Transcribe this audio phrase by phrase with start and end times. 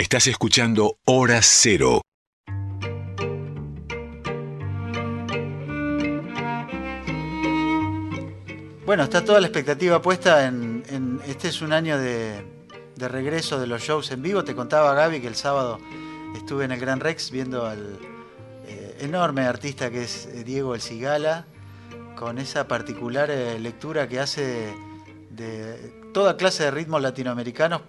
[0.00, 2.00] Estás escuchando Hora Cero.
[8.86, 12.42] Bueno, está toda la expectativa puesta en, este es un año de,
[12.96, 14.42] regreso de los shows en vivo.
[14.42, 15.78] Te contaba Gaby que el sábado
[16.34, 17.98] estuve en el Gran Rex viendo al
[18.66, 21.44] eh, enorme artista que es eh, Diego El Cigala,
[22.16, 24.72] con esa particular eh, lectura que hace
[25.28, 27.82] de toda clase de ritmos latinoamericanos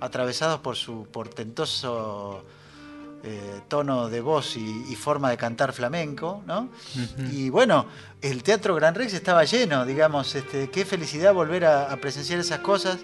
[0.00, 2.44] atravesados por su portentoso
[3.24, 6.68] eh, tono de voz y, forma de cantar flamenco, ¿no?
[7.32, 7.86] Y bueno,
[8.22, 12.98] el Teatro Gran Rex estaba lleno, digamos, este, qué felicidad volver a, presenciar esas cosas.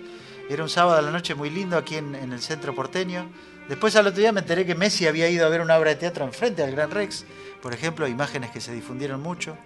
[0.49, 3.29] Era un sábado a la noche muy lindo aquí en, el centro porteño.
[3.69, 5.97] Después al otro día me enteré que Messi había ido a ver una obra de
[5.97, 7.25] teatro enfrente al Gran Rex,
[7.61, 9.57] por ejemplo, imágenes que se difundieron mucho.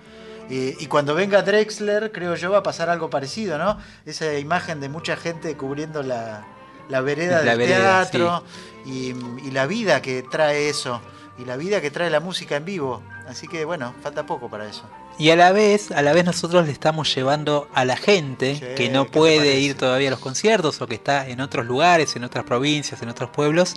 [0.48, 3.78] y cuando venga Drexler, creo yo, va a pasar algo parecido, ¿no?
[4.06, 6.46] Esa imagen de mucha gente cubriendo la,
[6.88, 8.42] la vereda del teatro
[8.84, 9.14] y,
[9.50, 11.00] la vida que trae eso,
[11.38, 13.02] y la vida que trae la música en vivo.
[13.28, 14.84] Así que bueno, falta poco para eso.
[15.18, 18.88] Y a la vez, a la vez nosotros le estamos llevando a la gente que
[18.88, 22.44] no puede ir todavía a los conciertos o que está en otros lugares, en otras
[22.44, 23.74] provincias, en otros pueblos,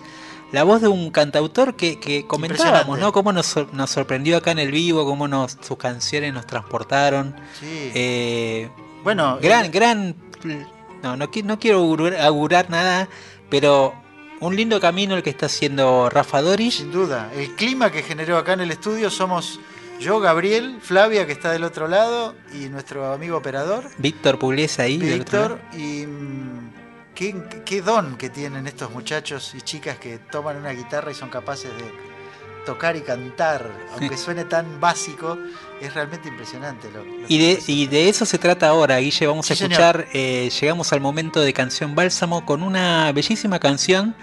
[0.52, 3.12] la voz de un cantautor que, comentábamos, ¿no?
[3.12, 7.36] Cómo nos, nos, sorprendió acá en el vivo, cómo nos, sus canciones nos transportaron.
[7.60, 7.92] Sí.
[7.96, 8.70] Eh,
[9.04, 10.16] bueno, gran, gran
[11.02, 13.10] no, no, no quiero augurar, nada,
[13.50, 13.94] pero
[14.40, 16.76] un lindo camino el que está haciendo Rafa Doris.
[16.76, 17.32] Sin duda.
[17.36, 19.60] El clima que generó acá en el estudio somos
[20.00, 23.88] yo, Gabriel, Flavia, que está del otro lado, y nuestro amigo operador.
[24.00, 24.98] Víctor Pugliese ahí.
[24.98, 26.72] Víctor, y mm,
[27.14, 31.30] qué, qué don que tienen estos muchachos y chicas que toman una guitarra y son
[31.30, 32.11] capaces de
[32.66, 35.38] tocar y cantar, aunque suene tan básico,
[35.82, 36.90] es realmente impresionante.
[36.92, 39.28] Lo, y, de, y, de, eso se trata ahora, Guille.
[39.28, 44.16] Vamos a escuchar, eh, llegamos al momento de Canción Bálsamo con una bellísima canción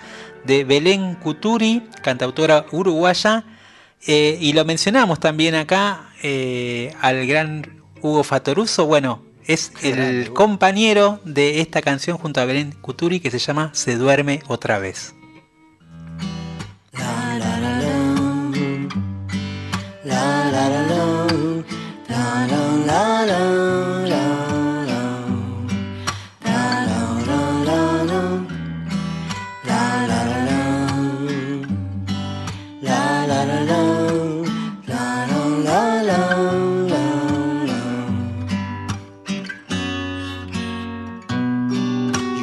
[0.45, 3.45] de Belén Cuturi, cantautora uruguaya.
[4.07, 8.87] Eh, y lo mencionamos también acá eh, al gran Hugo Fatoruso.
[8.87, 13.97] Bueno, es el compañero de esta canción junto a Belén Cuturi que se llama Se
[13.97, 15.15] duerme otra vez.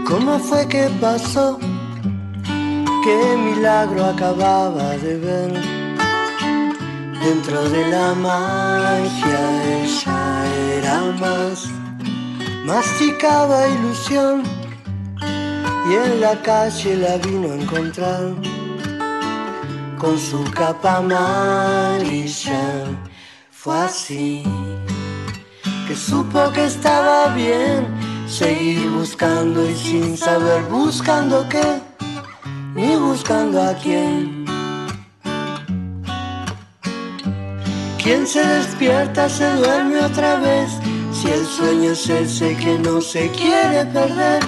[0.08, 1.58] ¿Cómo fue que pasó?
[3.04, 5.75] ¿Qué milagro acababa de ver?
[7.26, 9.40] Dentro de la magia
[9.82, 10.46] ella
[10.78, 11.66] era más,
[12.64, 14.44] masticaba ilusión
[15.90, 18.36] y en la calle la vino a encontrar
[19.98, 22.64] con su capa amarilla.
[23.50, 24.44] Fue así
[25.88, 27.88] que supo que estaba bien
[28.28, 31.82] seguir buscando y sin saber buscando qué,
[32.76, 34.35] ni buscando a quién.
[38.06, 40.70] Quien se despierta se duerme otra vez,
[41.12, 44.44] si el sueño es ese que no se quiere perder,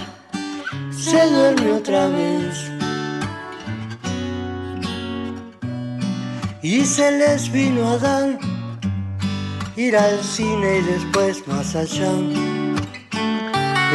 [0.92, 2.72] se duerme otra vez.
[6.62, 8.38] Y se les vino a dar
[9.76, 12.12] ir al cine y después más allá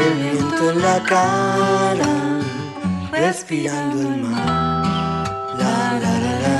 [0.06, 2.40] el viento en la cara,
[3.12, 5.54] respirando el mar.
[5.56, 6.58] La la la la,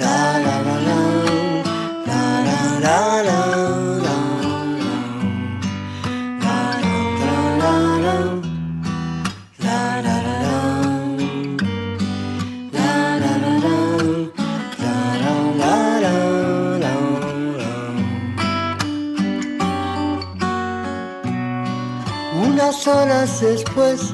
[0.00, 0.51] la la
[2.82, 3.22] la.
[22.86, 24.12] horas después,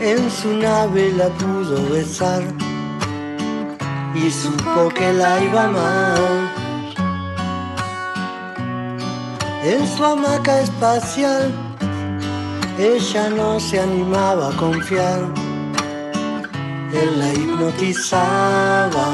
[0.00, 2.42] en su nave la pudo besar
[4.14, 6.59] y supo que la iba a
[9.62, 11.52] En su hamaca espacial,
[12.78, 15.20] ella no se animaba a confiar.
[16.94, 19.08] Él la hipnotizaba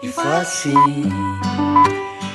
[0.00, 0.74] y fue así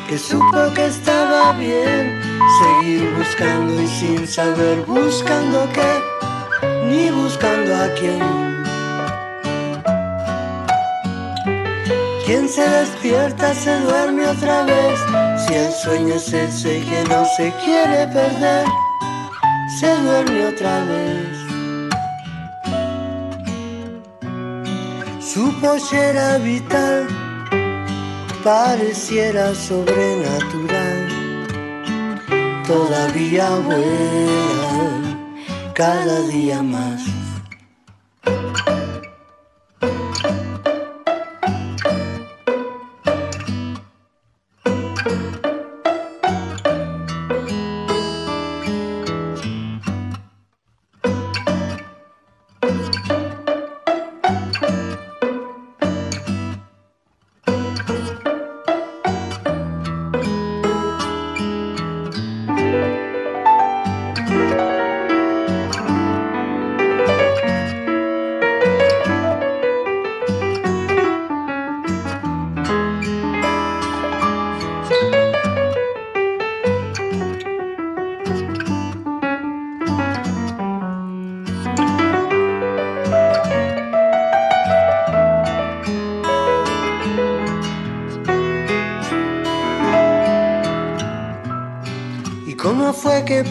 [0.08, 2.22] que supo que estaba bien
[2.60, 5.92] seguir buscando y sin saber buscando qué,
[6.86, 8.55] ni buscando a quién.
[12.26, 15.00] Quien se despierta se duerme otra vez,
[15.46, 18.66] si el sueño es ese que no se quiere perder,
[19.80, 21.38] se duerme otra vez.
[25.20, 27.08] Su pollera vital
[28.44, 31.08] pareciera sobrenatural.
[32.66, 34.82] Todavía vuela
[35.76, 37.25] cada día más.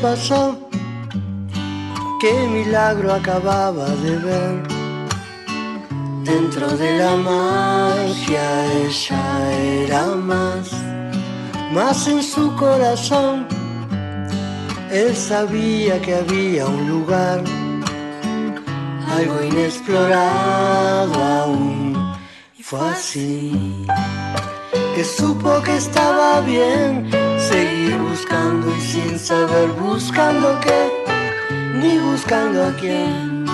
[0.04, 0.58] Pasó?
[2.20, 4.54] ¿Qué milagro acababa de ver?
[6.30, 8.44] Dentro de la magia
[8.84, 9.24] ella
[9.82, 10.66] era más,
[11.72, 13.46] más en su corazón.
[14.90, 17.42] Él sabía que había un lugar,
[19.16, 22.14] algo inexplorado aún.
[22.58, 23.86] Y fue así
[24.94, 30.80] que supo que estaba bien seguir buscando y sin saber buscando qué,
[31.80, 33.44] ni buscando a quién.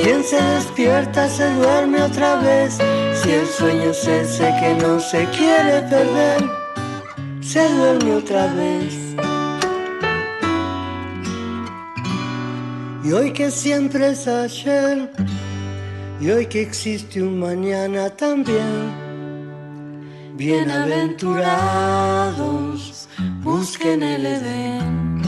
[0.00, 2.78] Quien se despierta se duerme otra vez,
[3.20, 6.40] si el sueño es ese que no se quiere perder,
[7.42, 8.94] se duerme otra vez.
[13.04, 15.10] Y hoy que siempre es ayer,
[16.20, 19.09] y hoy que existe un mañana también,
[20.40, 23.08] bienaventurados,
[23.42, 25.20] busquen el Edén.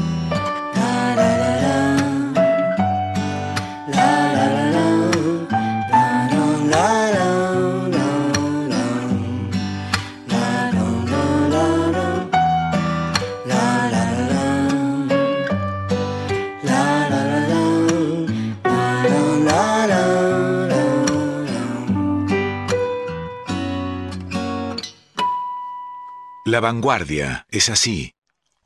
[26.52, 28.12] La vanguardia es así.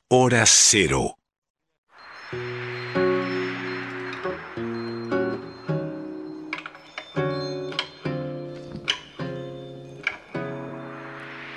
[0.08, 1.18] Hora cero.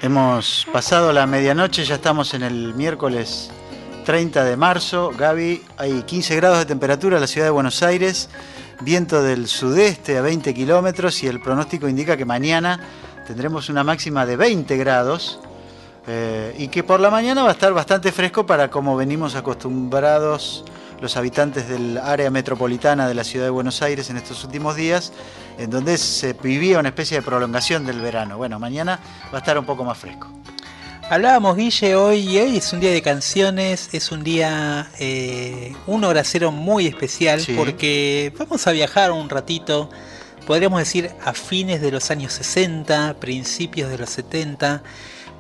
[0.04, 3.50] Hemos pasado la medianoche, ya estamos en el miércoles
[4.06, 5.10] 30 de marzo.
[5.18, 8.30] Gaby, hay 15 grados de temperatura en la ciudad de Buenos Aires,
[8.82, 12.80] viento del sudeste a 20 kilómetros y el pronóstico indica que mañana
[13.26, 15.40] tendremos una máxima de 20 grados
[16.12, 20.66] eh, y que por la mañana va a estar bastante fresco para como venimos acostumbrados
[21.00, 25.14] los habitantes del área metropolitana de la ciudad de Buenos Aires en estos últimos días,
[25.60, 28.38] en donde se vivía una especie de prolongación del verano.
[28.38, 29.00] Bueno, mañana
[29.32, 30.28] va a estar un poco más fresco.
[31.12, 36.04] Hablábamos, Guille, hoy y hoy es un día de canciones, es un día, eh, un
[36.06, 39.92] hora cero muy especial, porque vamos a viajar un ratito,
[40.48, 44.82] podríamos decir a fines de los años 60, principios de los 70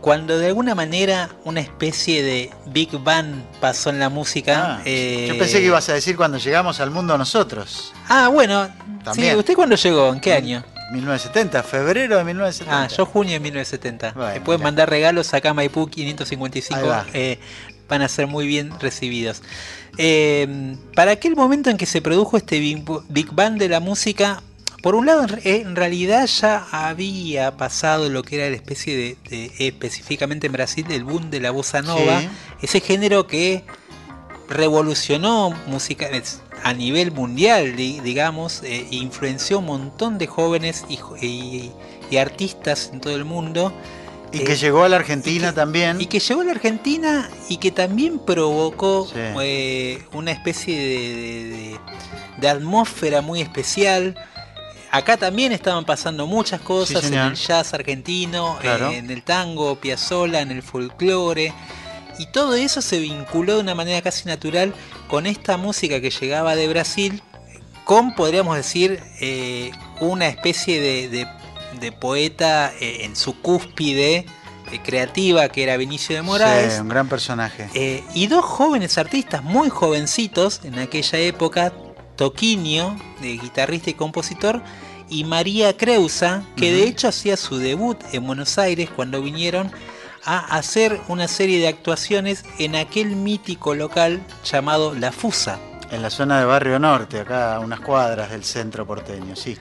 [0.01, 4.77] cuando de alguna manera una especie de Big Bang pasó en la música.
[4.77, 7.93] Ah, eh, yo pensé que ibas a decir cuando llegamos al mundo nosotros.
[8.07, 8.69] Ah, bueno.
[9.13, 10.13] Sí, ¿Usted cuándo llegó?
[10.13, 10.63] ¿En qué año?
[10.91, 12.83] 1970, febrero de 1970.
[12.83, 14.13] Ah, yo junio de 1970.
[14.33, 16.81] Me pueden mandar regalos acá a Maipú 555.
[17.13, 17.39] Eh,
[17.87, 19.41] van a ser muy bien recibidos.
[19.97, 24.41] Eh, para aquel momento en que se produjo este Big Bang de la música,
[24.81, 30.47] por un lado, en realidad ya había pasado lo que era la especie de, específicamente
[30.47, 32.21] en Brasil, el boom de la bossa nova,
[32.61, 33.63] ese género que
[34.49, 36.09] revolucionó música
[36.63, 41.71] a nivel mundial, digamos, e influenció un montón de jóvenes y,
[42.17, 43.73] artistas en todo el mundo.
[44.31, 46.01] Y que eh, llegó a la Argentina también.
[46.01, 51.79] Y que llegó a la Argentina y que también provocó eh, una especie
[52.39, 54.15] de, atmósfera muy especial
[54.91, 60.41] acá también estaban pasando muchas cosas en el jazz argentino, eh, en el tango, Piazzolla,
[60.41, 61.53] en el folclore.
[62.17, 64.73] Y todo eso se vinculó de una manera casi natural
[65.07, 67.21] con esta música que llegaba de Brasil,
[67.85, 71.27] con, podríamos decir, eh, una especie de,
[71.99, 74.25] poeta eh, en su cúspide
[74.83, 76.73] creativa que era Vinicio de Moraes.
[76.73, 78.03] Sí, un gran personaje.
[78.13, 81.73] y dos jóvenes artistas, muy jovencitos en aquella época,
[82.19, 84.61] Toquinho, de guitarrista y compositor,
[85.07, 89.71] y María Creusa, que de hecho hacía su debut en Buenos Aires cuando vinieron
[90.25, 95.61] a hacer una serie de actuaciones en aquel mítico local llamado La Fusa.
[95.91, 99.57] En la zona de Barrio Norte, acá a unas cuadras del centro porteño, sí.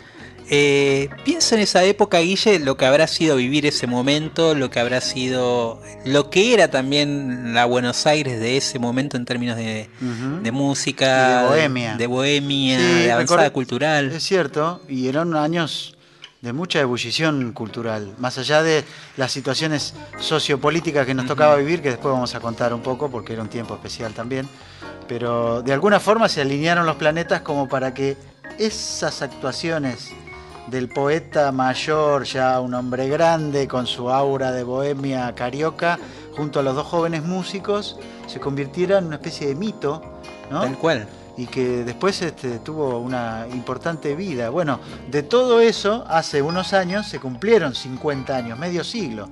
[0.50, 4.80] Eh, pienso en esa época, Guille, lo que habrá sido vivir ese momento, lo que
[4.80, 9.90] habrá sido, lo que era también la Buenos Aires de ese momento en términos de,
[10.50, 14.10] música, de bohemia, de, bohemia, de avanzada cultural.
[14.10, 15.98] Es cierto, y eran años
[16.40, 18.84] de mucha ebullición cultural, más allá de
[19.18, 23.34] las situaciones sociopolíticas que nos tocaba vivir, que después vamos a contar un poco, porque
[23.34, 24.48] era un tiempo especial también,
[25.08, 28.16] pero de alguna forma se alinearon los planetas como para que
[28.58, 30.10] esas actuaciones
[30.70, 35.98] del poeta mayor, ya un hombre grande, con su aura de bohemia carioca,
[36.36, 40.02] junto a los dos jóvenes músicos, se convirtiera en una especie de mito,
[40.50, 40.62] ¿no?
[40.62, 41.08] Tal cual.
[41.36, 44.50] Y que después este, tuvo una importante vida.
[44.50, 49.28] Bueno, de todo eso, hace unos años se cumplieron 50 años, medio siglo.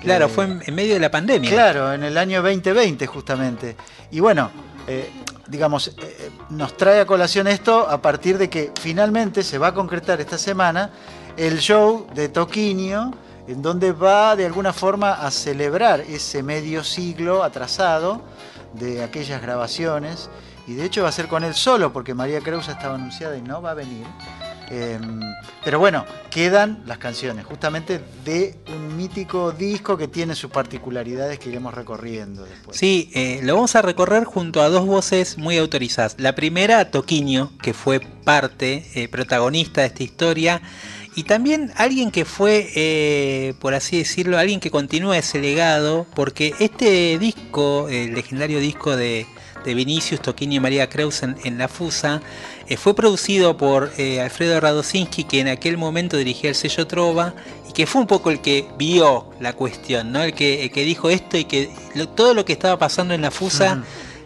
[0.00, 1.50] Claro, fue en, medio de la pandemia.
[1.50, 3.76] Claro, en el año 2020 justamente.
[4.10, 4.50] Y bueno,
[4.88, 5.10] eh,
[5.52, 9.74] digamos, eh, nos trae a colación esto a partir de que finalmente se va a
[9.74, 10.90] concretar esta semana
[11.36, 13.12] el show de Toquinho,
[13.46, 18.22] en donde va de alguna forma a celebrar ese medio siglo atrasado
[18.72, 20.30] de aquellas grabaciones.
[20.66, 23.42] Y de hecho va a ser con él solo, porque María Creus estaba anunciada y
[23.42, 24.06] no va a venir.
[24.72, 25.20] Em,
[25.62, 31.50] pero bueno, quedan las canciones, justamente de un mítico disco que tiene sus particularidades que
[31.50, 32.78] iremos recorriendo después.
[32.78, 36.16] Sí, eh, lo vamos a recorrer junto a dos voces muy autorizadas.
[36.18, 40.62] La primera, Toquinho, que fue parte, eh, protagonista de esta historia.
[41.14, 46.54] Y también alguien que fue, eh, por así decirlo, alguien que continúa ese legado, porque
[46.60, 49.26] este disco, el legendario disco de,
[49.64, 52.20] de Vinicius Toquini y María Creus en, La Fusa,
[52.72, 57.34] eh, fue producido por eh, Alfredo Radosinski, que en aquel momento dirigía el sello Trova,
[57.68, 60.22] y que fue un poco el que vio la cuestión, ¿no?
[60.22, 61.70] el, que, que dijo esto y que
[62.14, 63.82] todo lo que estaba pasando en La Fusa,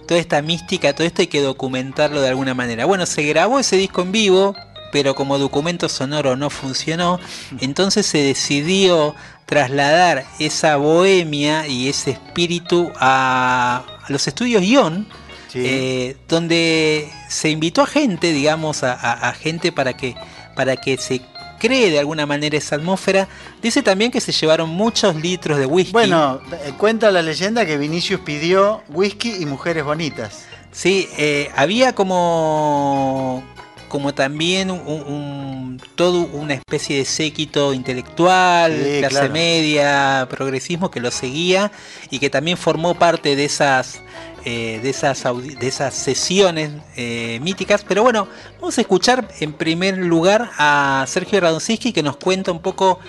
[0.06, 2.84] toda esta mística, todo esto hay que documentarlo de alguna manera.
[2.84, 4.54] Bueno, se grabó ese disco en vivo,
[4.92, 7.18] pero como documento sonoro no funcionó,
[7.60, 15.08] entonces se decidió trasladar esa bohemia y ese espíritu a, a los estudios Ion,
[15.54, 20.14] eh, donde se invitó a gente, digamos, a, gente para que,
[20.54, 21.20] para que se
[21.58, 23.28] cree de alguna manera esa atmósfera.
[23.62, 25.92] Dice también que se llevaron muchos litros de whisky.
[25.92, 30.44] Bueno, eh, cuenta la leyenda que Vinicius pidió whisky y mujeres bonitas.
[30.72, 33.42] Sí, eh, había como
[33.88, 41.70] como también un, todo una especie de séquito intelectual, clase media, progresismo que lo seguía
[42.10, 44.02] y que también formó parte de esas
[44.48, 47.82] eh, de, esas de esas sesiones eh, míticas.
[47.82, 48.28] Pero bueno,
[48.60, 53.00] vamos a escuchar en primer lugar a Sergio Radonski que nos cuenta un poco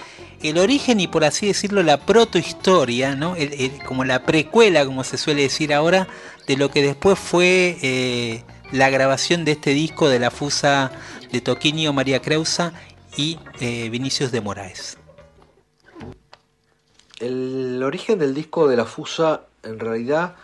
[0.42, 3.36] el origen y por así decirlo la protohistoria, ¿no?
[3.86, 6.08] como la precuela, como se suele decir ahora,
[6.48, 10.92] de lo que después fue eh, la grabación de este disco de la fusa
[11.32, 12.74] de Toquinho María Creusa
[13.16, 14.98] y Vinicius de Moraes.
[17.20, 20.36] El origen del disco de la fusa en realidad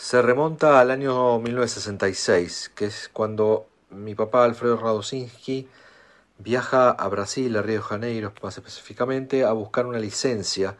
[0.00, 5.68] se remonta al año 1966, que es cuando mi papá Alfredo Radosinski
[6.38, 10.74] viaja a Brasil, a Río de Janeiro más específicamente, a buscar una licencia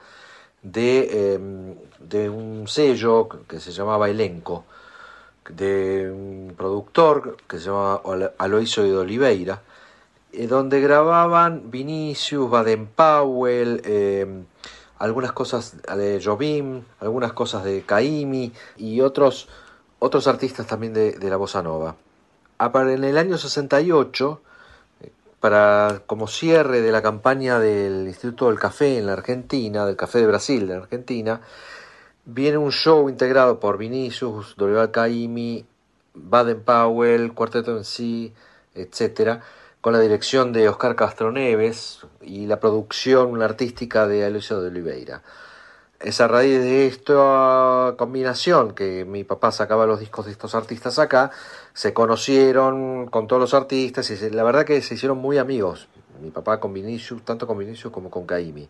[0.63, 4.65] de, em, de un sello que se llamaba Elenco,
[5.51, 8.01] de un productor que se llamaba
[8.39, 9.61] Aloisio de Oliveira,
[10.33, 14.47] eh, donde grababan Vinicius, Baden Powell, em,
[15.01, 19.49] algunas cosas de Jobim, algunas cosas de Caimi y otros,
[19.99, 21.97] otros artistas también de, la bossa nova.
[22.59, 24.43] En el año 68,
[25.41, 30.19] para, como cierre de la campaña del Instituto del Café en la Argentina, del Café
[30.19, 31.41] de Brasil de la Argentina,
[32.27, 35.65] viene un show integrado por Vinicius, Dorival Caimi,
[36.13, 38.35] Baden Powell, Cuarteto en sí,
[38.75, 39.41] etcétera,
[39.81, 45.23] con la dirección de Oscar Castro Neves y la producción artística de Aloysio de Oliveira.
[46.01, 50.99] Es a raíz de esta combinación que mi papá sacaba los discos de estos artistas
[50.99, 51.31] acá,
[51.75, 55.89] se conocieron con todos los artistas y la verdad que se hicieron muy amigos.
[56.23, 58.69] Mi papá con Vinicius, tanto con Vinicius como con Caimi.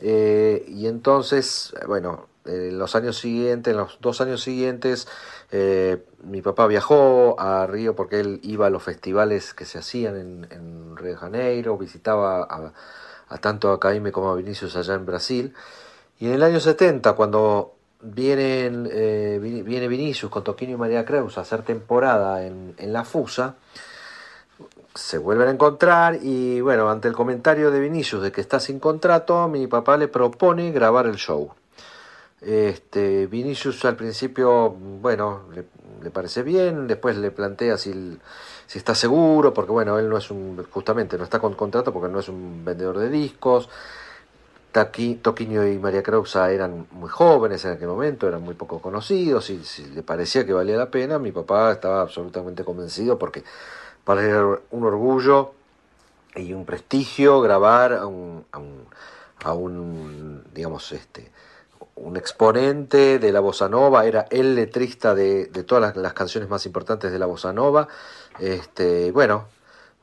[0.00, 5.08] Eh, y entonces, bueno, en los años siguientes, en los dos años siguientes,
[5.52, 10.46] eh, mi papá viajó a Río porque él iba a los festivales que se hacían
[10.50, 12.46] en, Río de Janeiro, visitaba
[13.28, 15.54] a, tanto a Caime como a Vinicius allá en Brasil.
[16.18, 17.74] Y en el año 70, cuando
[18.16, 23.56] eh, viene Vinicius con Toquino y María Creus a hacer temporada en, La Fusa,
[24.94, 28.78] se vuelven a encontrar y bueno, ante el comentario de Vinicius de que está sin
[28.78, 31.52] contrato, mi papá le propone grabar el show.
[32.40, 38.18] Este, Vinicius al principio, bueno, le, parece bien, después le plantea si,
[38.66, 42.10] si, está seguro, porque bueno, él no es un, justamente no está con contrato porque
[42.10, 43.68] no es un vendedor de discos.
[44.72, 49.64] Toquinho y María Creusa eran muy jóvenes en aquel momento, eran muy poco conocidos y
[49.64, 53.42] si le parecía que valía la pena, mi papá estaba absolutamente convencido porque
[54.04, 55.52] para él un orgullo
[56.36, 58.44] y un prestigio grabar a un,
[59.42, 61.32] a un digamos, este,
[62.00, 67.12] un exponente de la bossa nova, era el letrista de, todas las, canciones más importantes
[67.12, 67.88] de la bossa nova.
[68.38, 69.46] Este, bueno,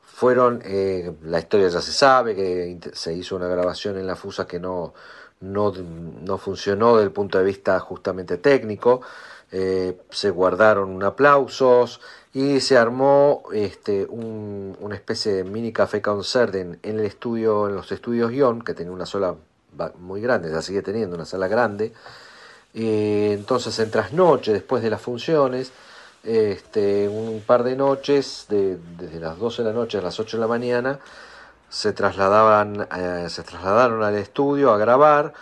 [0.02, 4.46] fueron, eh, la historia ya se sabe, que se hizo una grabación en la Fusa
[4.46, 4.94] que no,
[5.40, 9.02] no, no funcionó desde el punto de vista justamente técnico,
[9.50, 12.00] eh, se guardaron aplausos
[12.34, 17.68] y se armó este, un, una especie de mini café concert en, en el estudio,
[17.68, 19.34] en los estudios Guión, que tenía una sola
[19.98, 21.92] muy grande, ya sigue teniendo una sala grande.
[22.74, 25.72] Eh, entonces, en trasnoche, después de las funciones,
[26.22, 30.36] este, un par de noches, de, desde las 12 de la noche a las 8
[30.36, 30.98] de la mañana,
[31.68, 35.32] se, trasladaban, eh, se trasladaron al estudio a grabar.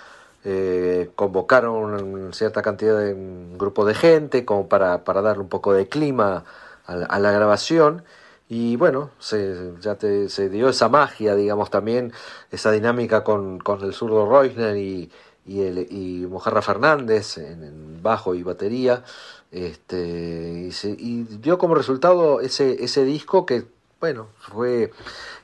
[0.45, 5.73] Eh, convocaron cierta cantidad de un grupo de gente como para, para darle un poco
[5.73, 6.45] de clima
[6.87, 8.05] a la grabación
[8.49, 12.13] y bueno, se, ya te, se dio esa magia, digamos, también,
[12.51, 15.11] esa dinámica con, con el zurdo Reusner y,
[15.45, 19.03] y, el, y Mojarra Fernández en, bajo y batería.
[19.51, 23.67] Este, y, dio como resultado ese, ese disco que,
[24.01, 24.93] bueno, fue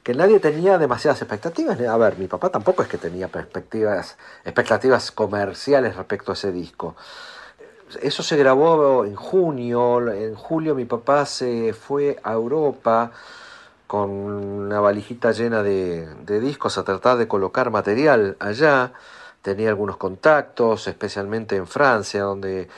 [0.04, 1.80] que nadie tenía demasiadas expectativas.
[1.80, 6.94] A ver, mi papá tampoco es que tenía perspectivas, expectativas comerciales respecto a ese disco
[8.00, 13.12] eso se grabó en junio, en julio mi papá se fue a Europa
[13.87, 16.09] con una valijita llena de,
[16.40, 18.94] discos a tratar de colocar material allá.
[19.42, 22.68] Tenía algunos contactos, especialmente en Francia, donde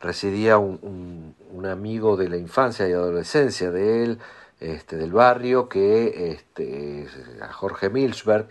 [0.00, 1.34] residía un,
[1.70, 4.18] amigo de la infancia y adolescencia de él,
[4.60, 7.06] este, del barrio, que este,
[7.52, 8.48] Jorge Milchberg,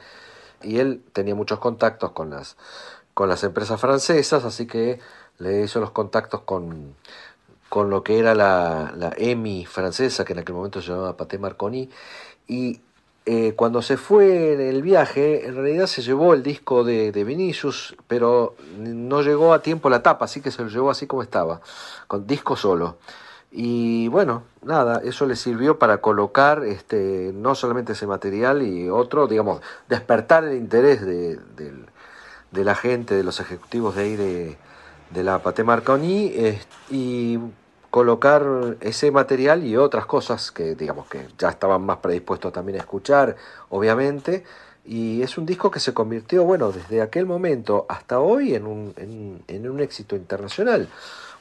[0.62, 5.00] y él tenía muchos contactos con las empresas francesas, así que
[5.42, 6.96] le hizo los contactos con,
[7.70, 11.40] con lo que era la, la EMI francesa, que en aquel momento se llamaba Paté
[11.40, 11.90] Marconi,
[12.48, 12.82] y
[13.26, 17.24] eh, cuando se fue en el viaje, en realidad se llevó el disco de, de,
[17.24, 21.22] Vinicius, pero no llegó a tiempo la tapa, así que se lo llevó así como
[21.24, 21.62] estaba,
[22.08, 22.98] con disco solo.
[23.52, 29.28] Y bueno, nada, eso le sirvió para colocar este, no solamente ese material y otro,
[29.28, 31.38] digamos, despertar el interés de,
[32.52, 34.58] de la gente, de los ejecutivos de ahí de,
[35.14, 36.34] de la Pate Marconi
[36.90, 37.38] y
[37.90, 42.82] colocar ese material y otras cosas que digamos que ya estaban más predispuestos también a
[42.82, 43.36] escuchar,
[43.70, 44.46] obviamente,
[44.86, 48.94] y es un disco que se convirtió, bueno, desde aquel momento hasta hoy en un,
[49.48, 50.88] en, un éxito internacional.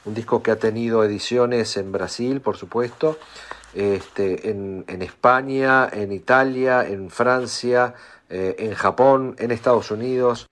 [0.05, 3.17] Un disco que ha tenido ediciones en Brasil, por supuesto,
[3.73, 7.93] este, en, en España, en Italia, en Francia,
[8.29, 10.49] eh, en Japón, en Estados Unidos.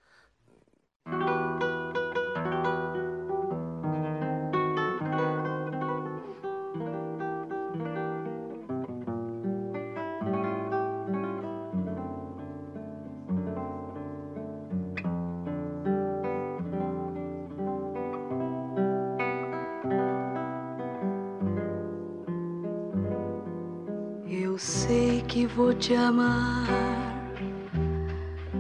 [25.90, 26.68] Te amar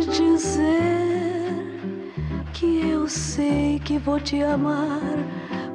[0.09, 1.53] dizer
[2.53, 5.17] que eu sei que vou te amar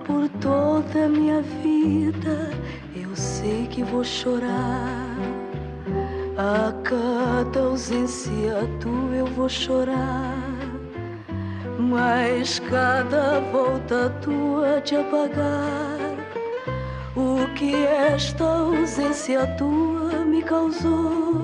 [0.04, 2.50] por toda a minha vida.
[2.94, 5.16] Eu sei que vou chorar.
[6.36, 10.38] A cada ausência tua eu vou chorar.
[11.78, 16.02] Mas cada volta tua te apagar
[17.14, 21.41] o que esta ausência tua me causou.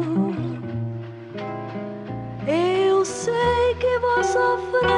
[4.32, 4.97] Sofrer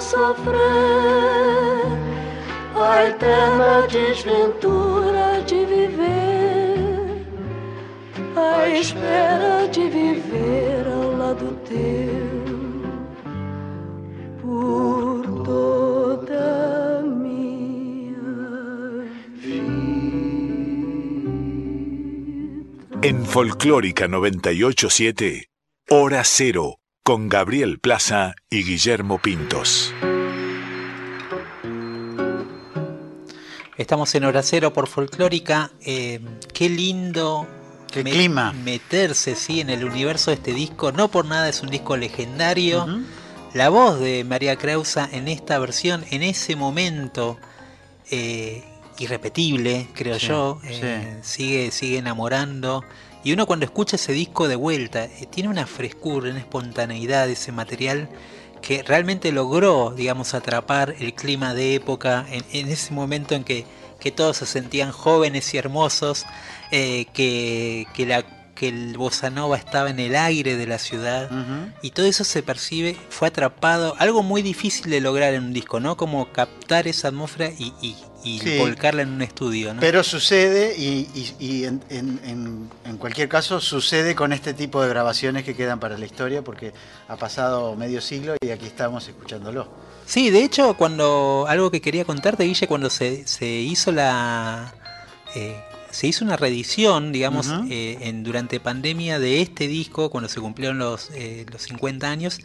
[0.00, 0.56] sofrer.
[2.74, 7.26] A eterna desventura de viver,
[8.36, 12.36] a espera de viver ao lado teu
[14.42, 18.18] por toda minha
[23.02, 25.48] En Folclórica 987,
[25.88, 29.94] Hora Cero, con Gabriel Plaza y Guillermo Pintos.
[33.76, 35.70] Estamos en Hora Cero por Folclórica.
[35.82, 36.18] Eh,
[36.52, 37.46] qué lindo
[37.92, 38.52] Qué clima.
[38.64, 40.90] meterse sí, en el universo de este disco.
[40.90, 42.84] No por nada es un disco legendario.
[43.54, 47.38] La voz de María Creusa en esta versión, en ese momento,
[48.10, 48.64] eh,
[48.98, 52.82] irrepetible, creo Sí, yo, eh, sigue, sigue enamorando.
[53.26, 57.32] Y uno cuando escucha ese disco de vuelta, eh, tiene una frescura, una espontaneidad de
[57.32, 58.08] ese material
[58.62, 63.64] que realmente logró, digamos, atrapar el clima de época en, en ese momento en que,
[63.98, 66.24] que todos se sentían jóvenes y hermosos,
[66.70, 68.22] eh, que, que, la,
[68.54, 71.28] que el bossa nova estaba en el aire de la ciudad
[71.82, 75.80] y todo eso se percibe, fue atrapado, algo muy difícil de lograr en un disco,
[75.80, 75.96] ¿no?
[75.96, 78.58] Como captar esa atmósfera y, y- y Sí.
[78.58, 79.80] volcarla en un estudio, ¿no?
[79.80, 84.88] Pero sucede, y, y- y en, en- en- cualquier caso, sucede con este tipo de
[84.88, 86.72] grabaciones que quedan para la historia, porque
[87.08, 89.68] ha pasado medio siglo y aquí estamos escuchándolo.
[90.06, 94.74] Sí, de hecho, cuando algo que quería contarte, Guille, cuando se, se hizo la
[95.34, 95.56] eh,
[95.90, 100.78] se hizo una reedición, digamos, eh, en durante pandemia de este disco, cuando se cumplieron
[100.78, 102.38] los, eh, los 50 años,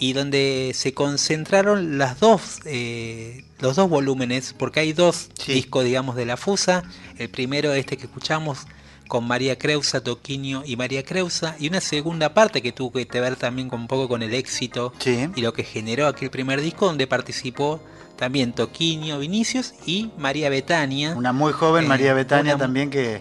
[0.00, 5.52] y donde se concentraron las dos eh, los dos volúmenes, porque hay dos Sí.
[5.52, 6.82] discos, digamos, de la Fusa.
[7.18, 8.66] El primero, este que escuchamos,
[9.06, 13.36] con María Creusa, Toquinho y María Creusa, y una segunda parte que tuvo que ver
[13.36, 15.28] también con un poco con el éxito Sí.
[15.36, 17.80] y lo que generó aquel primer disco donde participó
[18.16, 21.14] también Toquinho Vinicius y María Betania.
[21.16, 23.20] Una muy joven Eh, María Betania una- también que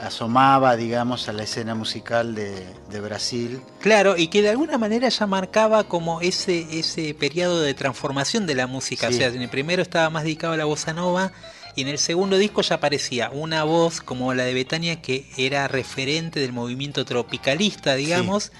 [0.00, 3.60] asomaba, digamos, a la escena musical de, de Brasil.
[3.80, 8.54] Claro, y que de alguna manera ya marcaba como ese, ese periodo de transformación de
[8.54, 9.08] la música.
[9.08, 9.14] Sí.
[9.14, 11.32] O sea, en el primero estaba más dedicado a la bossa nova
[11.76, 15.66] y en el segundo disco ya aparecía una voz como la de Betania que era
[15.68, 18.52] referente del movimiento tropicalista, digamos.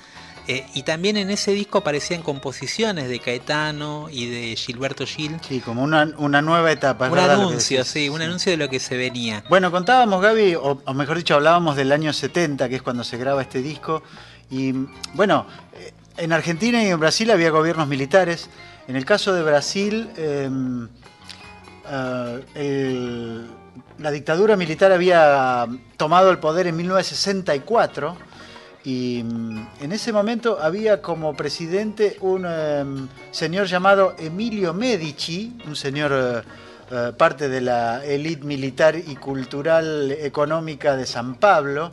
[0.47, 5.37] Eh, y también en ese disco aparecían composiciones de Caetano y de Gilberto Gil.
[5.49, 7.09] Sí, como una, una nueva etapa.
[7.11, 9.43] Un anuncio, sí, un anuncio de lo que se venía.
[9.49, 13.17] Bueno, contábamos, Gaby, o, o mejor dicho, hablábamos del año 70, que es cuando se
[13.17, 14.03] graba este disco.
[14.51, 14.73] Y
[15.15, 18.51] bueno, eh, en Argentina y en Brasil había gobiernos militares.
[18.87, 20.51] En el caso de Brasil, eh,
[21.91, 23.47] eh, el-
[23.99, 28.17] la dictadura militar había tomado el poder en 1964.
[28.85, 35.75] Y mm, en ese momento había como presidente un em, señor llamado Emilio Medici, un
[35.75, 36.43] señor eh,
[36.91, 41.91] eh, parte de la élite militar y cultural económica de San Pablo.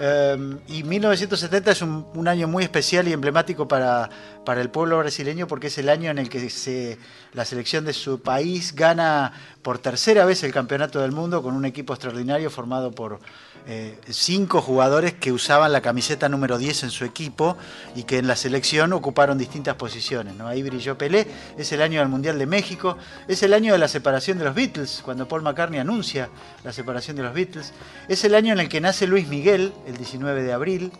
[0.00, 4.10] Eh, y 1970 es un, año muy especial y emblemático para,
[4.44, 6.98] para el pueblo brasileño porque es el año en el que
[7.34, 11.64] la selección de su país gana por tercera vez el campeonato del mundo con un
[11.66, 13.20] equipo extraordinario formado por
[13.66, 17.56] eh, cinco jugadores que usaban la camiseta número 10 en su equipo
[17.94, 20.38] y que en la selección ocuparon distintas posiciones.
[20.40, 22.96] Ahí brilló Pelé, es el año del Mundial de México,
[23.28, 26.28] es el año de la separación de los Beatles, cuando Paul McCartney anuncia
[26.64, 27.72] la separación de los Beatles,
[28.08, 30.92] es el año en el que nace Luis Miguel, el 19 de abril,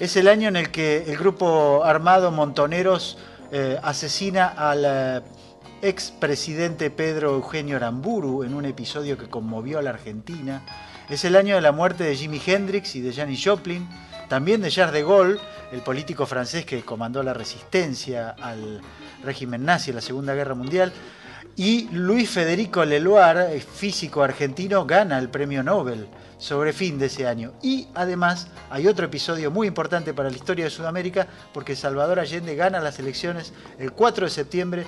[0.00, 3.18] es el año en el que el grupo armado Montoneros
[3.52, 5.22] eh, asesina al eh,
[5.82, 10.62] expresidente Pedro Eugenio Aramburu en un episodio que conmovió a la Argentina.
[11.10, 13.86] Es el año de la muerte de Jimi Hendrix y de Janis Joplin,
[14.28, 15.38] también de Charles de Gaulle,
[15.70, 18.80] el político francés que comandó la resistencia al
[19.22, 20.94] régimen nazi en la Segunda Guerra Mundial.
[21.56, 27.52] Y Luis Federico Leloir, físico argentino, gana el premio Nobel sobre fin de ese año.
[27.62, 32.56] Y además hay otro episodio muy importante para la historia de Sudamérica porque Salvador Allende
[32.56, 34.86] gana las elecciones el 4 de septiembre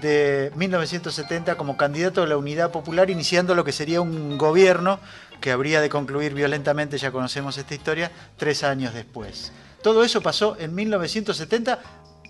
[0.00, 5.00] de 1970 como candidato de la Unidad Popular, iniciando lo que sería un gobierno
[5.40, 9.52] que habría de concluir violentamente, ya conocemos esta historia, tres años después.
[9.82, 11.78] Todo eso pasó en 1970,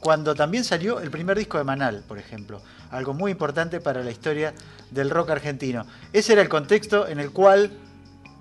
[0.00, 4.10] cuando también salió el primer disco de Manal, por ejemplo, algo muy importante para la
[4.10, 4.54] historia
[4.90, 5.86] del rock argentino.
[6.12, 7.72] Ese era el contexto en el cual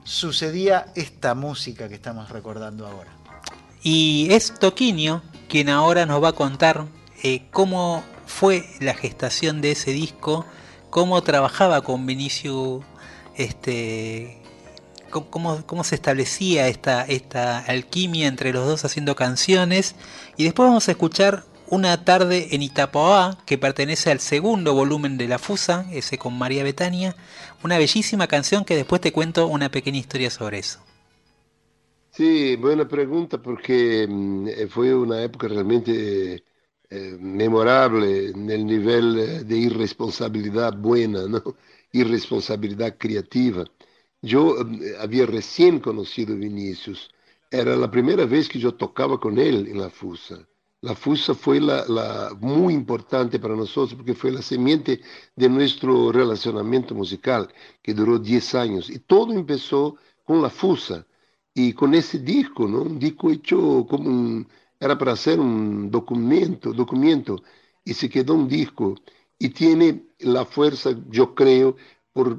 [0.03, 3.11] sucedía esta música que estamos recordando ahora.
[3.81, 6.85] Y es Toquinho quien ahora nos va a contar
[7.23, 10.45] eh, cómo fue la gestación de ese disco,
[10.89, 12.83] cómo trabajaba con Vinicio,
[13.35, 14.41] este,
[15.09, 19.95] cómo, cómo se establecía esta, esta alquimia entre los dos haciendo canciones.
[20.37, 25.27] Y después vamos a escuchar una tarde en Itapoá, que pertenece al segundo volumen de
[25.27, 27.15] La Fusa, ese con María Betania.
[27.63, 30.79] Una bellísima canción que después te cuento una pequeña historia sobre eso.
[32.11, 36.43] Sí, buena pregunta porque mm, fue una época realmente
[36.89, 41.43] eh, memorable en el nivel eh, de irresponsabilidad buena, ¿no?
[41.91, 43.65] irresponsabilidad creativa.
[44.27, 47.09] Yo eh, había recién conocido a Vinicius,
[47.49, 50.37] era la primera vez que yo tocaba con él en la Fusa.
[50.81, 55.01] La Fusa fue la, muy importante para nosotros porque fue la semiente
[55.35, 57.47] de nuestro relacionamiento musical
[57.81, 58.89] que duró 10 años.
[58.89, 61.05] Y todo empezó con la Fusa
[61.53, 62.81] y con ese disco, ¿no?
[62.83, 64.47] un disco hecho como un
[64.79, 67.41] era para hacer un documento, documento
[67.83, 68.95] y se quedó un disco
[69.39, 71.75] y tiene la fuerza, yo creo,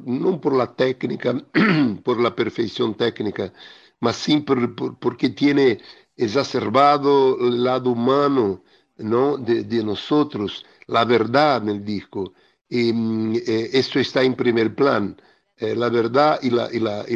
[0.04, 1.34] no por la técnica,
[2.04, 3.52] por la perfección técnica,
[4.00, 5.80] mas sí por, por, porque tiene
[6.16, 8.62] exacerbado el lado humano
[8.96, 9.36] ¿no?
[9.38, 12.32] de, nosotros, la verdad en el disco.
[12.68, 12.90] Y
[13.38, 15.16] eh, esto está en primer plan,
[15.56, 16.50] eh, la verdad y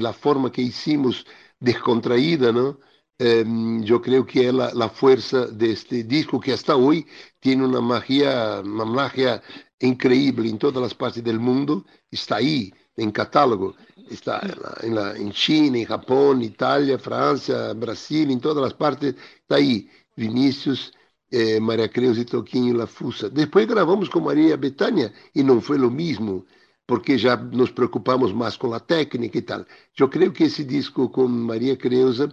[0.01, 1.27] la forma que hicimos
[1.61, 2.79] descontraída, ¿no?
[3.18, 7.07] Em, yo creo que es la, la, fuerza de este disco que hasta hoy
[7.38, 9.40] tiene una magia, una magia
[9.87, 13.75] increíble en todas las partes del mundo, está ahí en catálogo,
[14.11, 14.40] está
[14.83, 20.92] en, la, China, en Japón, Italia, Francia, Brasil, en todas las partes, está ahí, Vinicius,
[21.31, 23.29] eh, María Creus y Toquinho La Fusa.
[23.29, 26.45] Después grabamos con María Betania y no fue lo mismo,
[26.85, 29.66] porque ya nos preocupamos más con la técnica y tal.
[29.95, 32.29] Yo creo que ese disco con María Creusa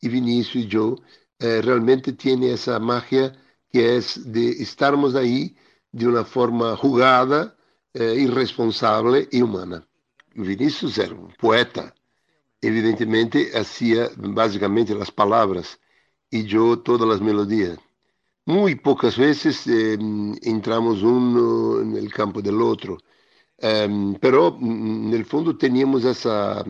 [0.00, 0.96] y Vinicius y yo,
[1.38, 3.32] eh, realmente tiene esa magia
[3.70, 5.56] que es de estarmos ahí
[5.94, 7.56] de una forma jugada,
[7.94, 9.86] eh, irresponsable y humana.
[10.34, 11.94] Vinicius era un poeta,
[12.60, 15.78] evidentemente hacía básicamente las palabras
[16.30, 17.78] y yo todas las melodías.
[18.46, 19.96] Muy pocas veces eh,
[20.42, 22.98] entramos uno en el campo del otro,
[23.58, 23.88] eh,
[24.20, 26.64] pero mm, en el fondo teníamos esa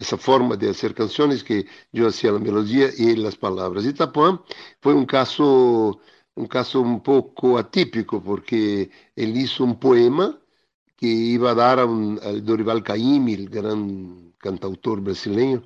[0.00, 3.84] esa forma de hacer canciones que yo hacía la melodía y las palabras.
[3.84, 4.40] Y Tapuán
[4.80, 6.00] fue un caso,
[6.40, 10.40] un caso un poco atípico porque él hizo un poema
[10.96, 15.62] que iba a dar a, un, Dorival Caymmi, el gran cantautor brasileño,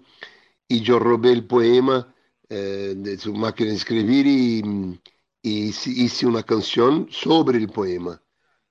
[0.68, 2.14] y yo robé el poema
[2.48, 4.62] eh, de su máquina de escribir y,
[5.42, 8.20] y hice una canción sobre el poema.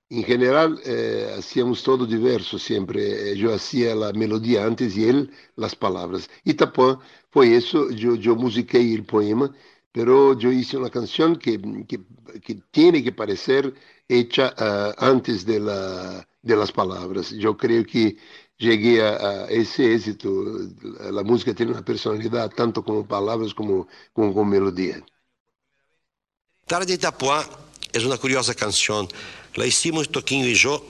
[0.10, 3.32] En general eh, hacíamos todo diverso siempre.
[3.32, 6.30] Eh, yo hacía la melodía antes y él las palabras.
[6.44, 7.00] Y Tapuán
[7.32, 9.52] fue eso, yo, yo musiqué el poema,
[9.94, 12.02] pero yo hice una canción que, que,
[12.42, 13.74] que tiene que parecer
[14.10, 17.30] hecha uh, antes de, la, de las palabras.
[17.30, 18.18] Yo creo que
[18.58, 20.28] llegué a, a, ese éxito.
[21.12, 25.02] La música tiene una personalidad tanto como palabras como, como con melodía.
[26.66, 27.46] Tarde de Itapuã
[27.94, 29.08] é uma curiosa canção
[29.56, 30.84] La hicimos Toquinho y yo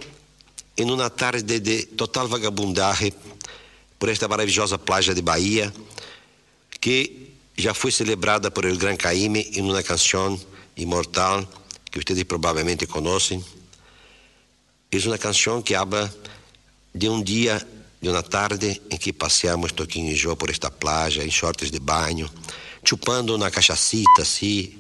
[0.78, 3.14] en una tarde de total vagabundaje
[4.00, 5.74] por esta maravillosa playa de Bahía,
[6.80, 10.40] que já foi celebrada por el Gran Caime em uma canção
[10.76, 11.48] imortal
[11.92, 13.44] que vocês provavelmente conhecem.
[14.92, 16.14] É uma canção que habla
[16.94, 17.66] de um dia,
[18.02, 21.80] de uma tarde em que passeamos Toquinho e eu por esta playa em shorts de
[21.80, 22.30] banho,
[22.84, 24.80] chupando uma cachacita assim,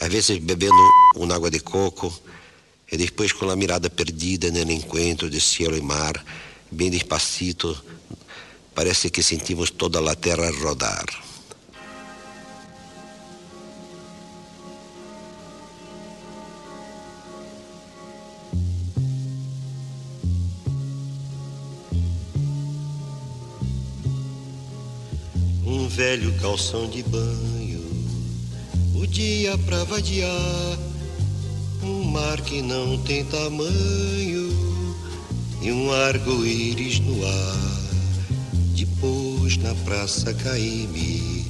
[0.00, 0.76] às vezes bebendo
[1.16, 2.12] uma água de coco
[2.90, 6.24] e depois com a mirada perdida no encontro de cielo e mar,
[6.70, 7.76] bem despacito,
[8.74, 11.27] parece que sentimos toda a terra rodar.
[25.98, 27.84] Velho calção de banho,
[28.94, 30.78] o dia pra vadiar
[31.82, 34.48] um mar que não tem tamanho,
[35.60, 37.80] e um arco-íris no ar.
[38.76, 41.44] Depois na praça caí-me,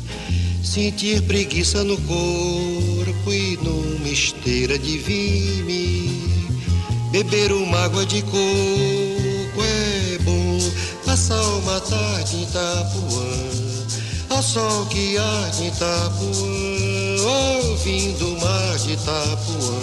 [0.64, 6.22] sentir preguiça no corpo e numa esteira de vime.
[7.10, 8.38] Beber uma água de coco
[9.62, 10.58] é bom,
[11.04, 13.77] passar uma tarde em Itapuã,
[14.30, 16.30] ao sol que arde em Itapuã,
[17.60, 19.80] ouvindo o mar de Itapuã,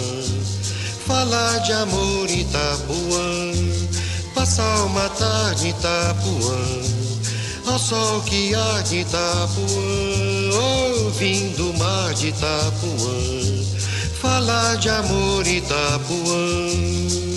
[1.06, 3.52] falar de amor em Itapuã,
[4.34, 6.58] passar uma tarde em Itapuã,
[7.66, 9.64] ao sol que arde em Itapuã,
[11.04, 13.56] ouvindo o mar de Itapuã
[14.26, 17.35] falar de amor Itapuã.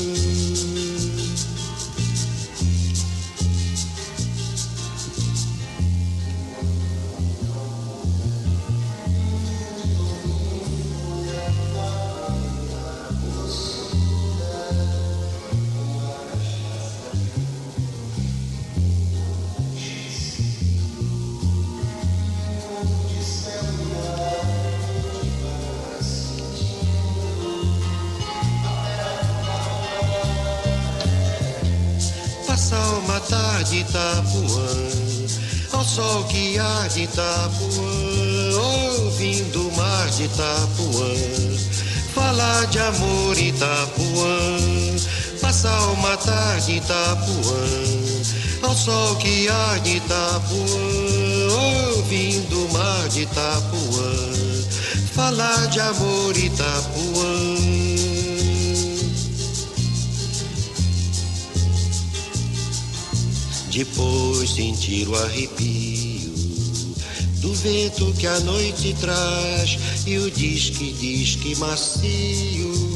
[35.99, 37.67] Sol que há de Itapuã,
[38.57, 41.11] ouvindo o mar de Itapuã,
[42.15, 44.37] falar de amor Itapuã,
[45.41, 47.65] passar uma tarde Itapuã,
[48.61, 50.55] ao sol que há de Itapuã,
[51.97, 54.13] ouvindo o mar de Itapuã,
[55.13, 57.59] falar de amor Itapuã.
[63.71, 65.88] Depois sentir o arrepio
[67.59, 72.89] vento que a noite traz e o disque, disque macio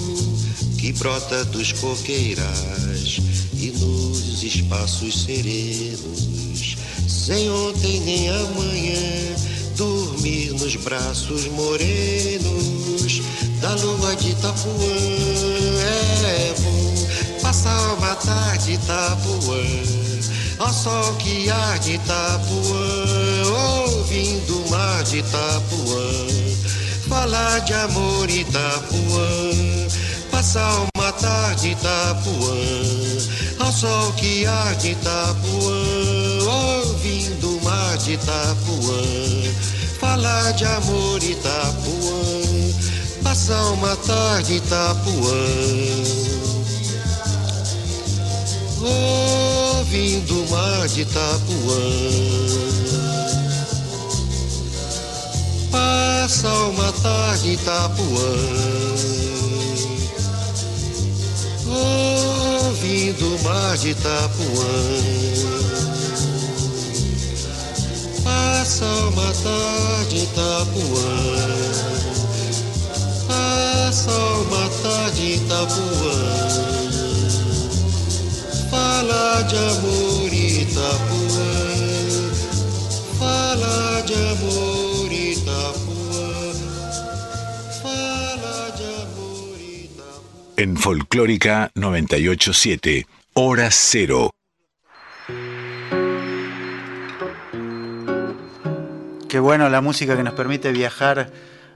[0.78, 3.20] que brota dos coqueirais
[3.54, 9.36] e nos espaços serenos, sem ontem nem amanhã,
[9.78, 13.22] dormir nos braços morenos
[13.62, 14.72] da lua de Itapuã.
[16.26, 19.64] É bom passar uma tarde Itapuã.
[20.60, 23.33] Ao sol que há de Itapuã,
[24.14, 26.28] ouvindo o mar de Itapuã,
[27.10, 29.28] falar de amor Itapuã,
[30.30, 32.56] passar uma tarde Itapuã,
[33.58, 35.74] ao sol que há de Itapuã,
[36.48, 39.02] ouvindo o mar de Itapuã,
[40.00, 42.22] falar de amor Itapuã,
[43.24, 45.48] passar uma tarde Itapuã.
[48.80, 53.03] Oh, ouvindo o mar de Itapuã.
[55.84, 58.32] Passa uma tarde em Itapuã,
[61.68, 64.74] ouvindo o mar de Itapuã.
[68.24, 71.16] Passa uma tarde em Itapuã,
[73.28, 76.18] passa uma tarde em Itapuã.
[78.72, 81.52] Fala de amor Itapuã,
[83.20, 84.83] fala de amor
[90.56, 94.30] En Folclórica 987, Hora Cero.
[99.28, 101.32] Qué bueno la música que nos permite viajar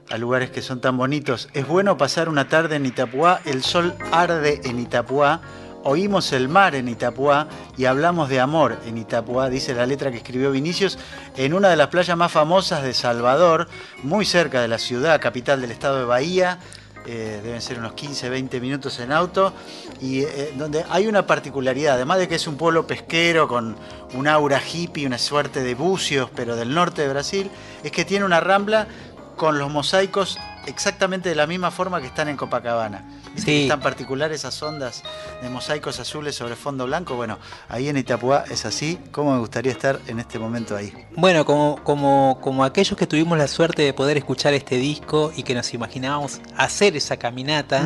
[0.08, 1.48] a lugares que son tan bonitos.
[1.54, 5.40] Es bueno pasar una tarde en Itapuá, el sol arde en Itapuá
[5.84, 10.16] Oímos el mar en Itapuá y hablamos de amor en Itapuá, dice la letra que
[10.16, 10.98] escribió Vinicius,
[11.36, 13.68] en una de las playas más famosas de Salvador,
[14.02, 16.58] muy cerca de la ciudad, capital del estado de Bahía.
[17.06, 19.54] Eh, deben ser unos 15, 20 minutos en auto,
[20.00, 23.76] y eh, donde hay una particularidad, además de que es un pueblo pesquero con
[24.12, 27.50] un aura hippie, una suerte de bucios, pero del norte de Brasil,
[27.82, 28.88] es que tiene una rambla
[29.36, 33.04] con los mosaicos exactamente de la misma forma que están en Copacabana.
[33.38, 33.62] Sí.
[33.62, 35.02] Es tan particular esas ondas
[35.42, 37.16] de mosaicos azules sobre fondo blanco.
[37.16, 38.98] Bueno, ahí en Itapuá es así.
[39.10, 40.92] ¿Cómo me gustaría estar en este momento ahí?
[41.16, 45.42] Bueno, como, como, como aquellos que tuvimos la suerte de poder escuchar este disco y
[45.42, 47.82] que nos imaginábamos hacer esa caminata,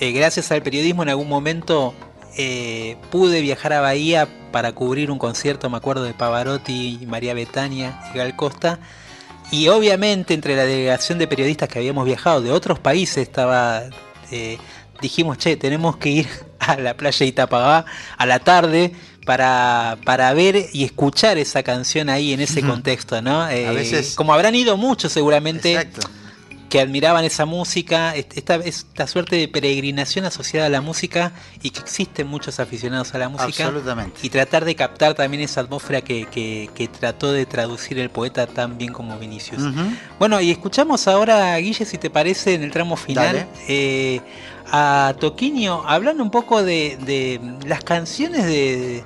[0.00, 1.94] eh, gracias al periodismo en algún momento
[2.36, 8.00] eh, pude viajar a Bahía para cubrir un concierto, me acuerdo de Pavarotti, María Betania
[8.12, 8.78] y Gal Costa.
[9.50, 13.82] Y obviamente entre la delegación de periodistas que habíamos viajado de otros países estaba
[14.30, 14.58] eh,
[15.00, 16.28] dijimos, che, tenemos que ir
[16.58, 17.84] a la playa de Itapagá
[18.16, 18.92] a la tarde
[19.24, 23.42] para, para ver y escuchar esa canción ahí en ese contexto, ¿no?
[23.42, 24.14] a eh, veces...
[24.14, 25.88] Como habrán ido muchos seguramente.
[26.68, 31.32] que admiraban esa música, esta, esta suerte de peregrinación asociada a la música
[31.62, 33.64] y que existen muchos aficionados a la música.
[33.64, 34.20] Absolutamente.
[34.22, 38.78] Y tratar de captar también esa atmósfera que, que, trató de traducir el poeta tan
[38.78, 39.60] bien como Vinicius.
[40.20, 44.20] Bueno, y escuchamos ahora, Guille, si te parece, en el tramo final, eh,
[44.72, 49.04] a Toquinho hablando un poco de, las canciones de,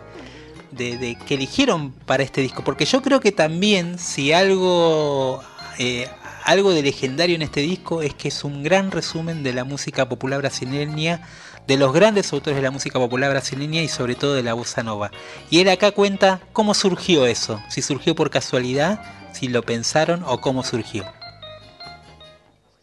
[1.26, 5.42] que eligieron para este disco, porque yo creo que también si algo
[5.78, 6.08] eh,
[6.44, 10.08] algo de legendario en este disco es que es un gran resumen de la música
[10.08, 11.26] popular brasileña,
[11.66, 14.82] de los grandes autores de la música popular brasileña y sobre todo de la bossa
[14.82, 15.10] nova.
[15.50, 19.00] Y él acá cuenta cómo surgió eso, si surgió por casualidad,
[19.32, 21.04] si lo pensaron o cómo surgió.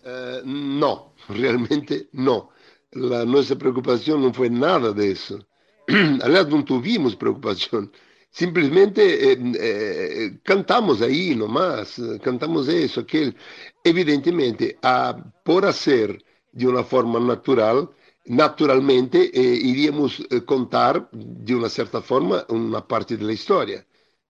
[0.04, 2.50] Eh, no, realmente no.
[2.92, 5.40] La, nuestra preocupación no fue nada de eso.
[6.22, 7.92] Aliás, no tuvimos preocupación.
[8.30, 13.36] Simplesmente eh, eh, cantamos aí nomás, cantamos isso, aquele.
[13.84, 16.24] Evidentemente, a, por ser
[16.54, 17.94] de uma forma natural,
[18.26, 23.86] naturalmente eh, iríamos contar de uma certa forma uma parte da história,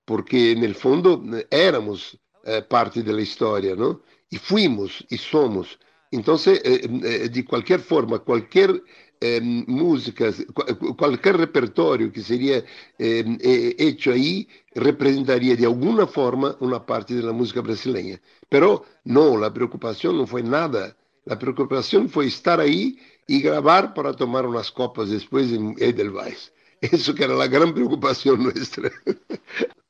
[0.05, 4.01] porque no fundo éramos eh, parte da história, não?
[4.31, 5.77] E fomos e somos.
[6.11, 8.69] Então, eh, de qualquer forma, qualquer
[9.21, 10.43] eh, músicas,
[10.97, 12.65] qualquer repertório que seria
[12.99, 13.23] eh,
[13.79, 18.19] hecho aí representaria de alguma forma uma parte da música brasileira.
[18.49, 20.95] Pero não, a preocupação não foi nada.
[21.29, 22.97] A preocupação foi estar aí
[23.29, 26.51] e gravar para tomar umas copas depois em Edelweiss.
[26.91, 28.81] Isso que era a grande preocupação nossa.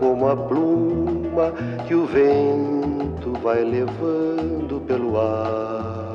[0.00, 1.52] como a pluma
[1.86, 6.10] que o vento vai levando pelo ar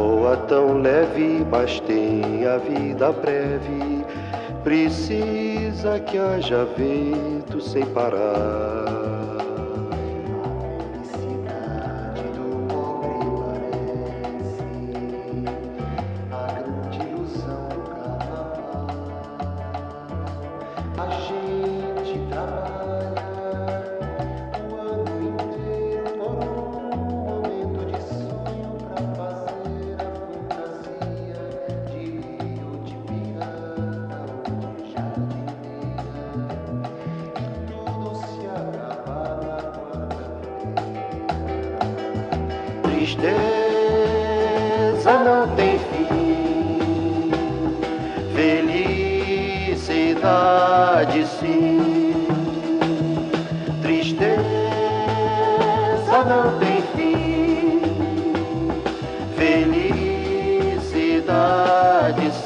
[0.00, 4.04] Voa tão leve, mas tem a vida breve.
[4.62, 8.99] Precisa que haja vento sem parar.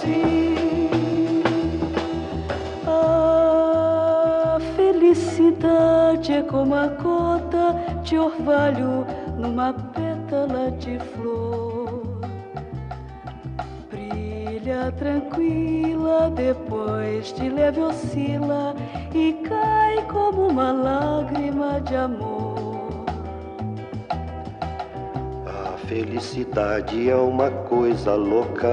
[0.04, 1.42] assim.
[2.86, 9.06] A felicidade é como a gota de orvalho
[9.38, 12.20] numa pétala de flor.
[13.90, 18.74] Brilha tranquila, depois de leve oscila
[19.14, 22.44] e cai como uma lágrima de amor.
[25.86, 28.68] Felicidade é uma coisa louca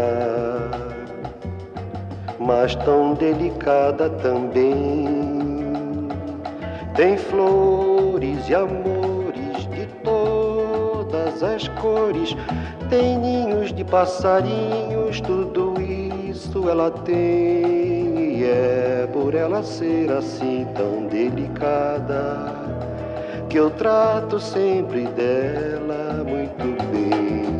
[2.41, 5.07] mas tão delicada também.
[6.95, 12.35] Tem flores e amores de todas as cores,
[12.89, 18.39] tem ninhos de passarinhos, tudo isso ela tem.
[18.39, 22.53] E é por ela ser assim tão delicada
[23.49, 27.59] que eu trato sempre dela muito bem.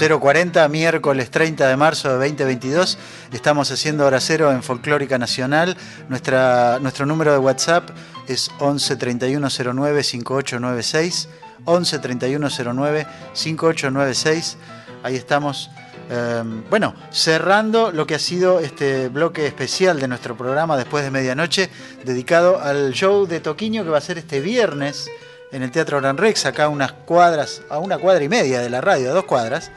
[0.00, 2.96] ...040, miércoles 30 de marzo de 2022...
[3.32, 5.76] ...estamos haciendo Hora Cero en Folclórica Nacional...
[6.08, 7.90] Nuestra, ...nuestro número de WhatsApp
[8.26, 11.28] es 11 3109 5896...
[11.66, 14.56] 11 3109 5896...
[15.02, 15.70] ...ahí estamos
[16.12, 21.10] eh, bueno, cerrando lo que ha sido este bloque especial de nuestro programa después de
[21.12, 21.70] medianoche,
[22.04, 25.08] dedicado al show de Toquiño que va a ser este viernes
[25.52, 28.70] en el Teatro Gran Rex, acá a unas cuadras, a una cuadra y media de
[28.70, 29.70] la radio, a dos cuadras,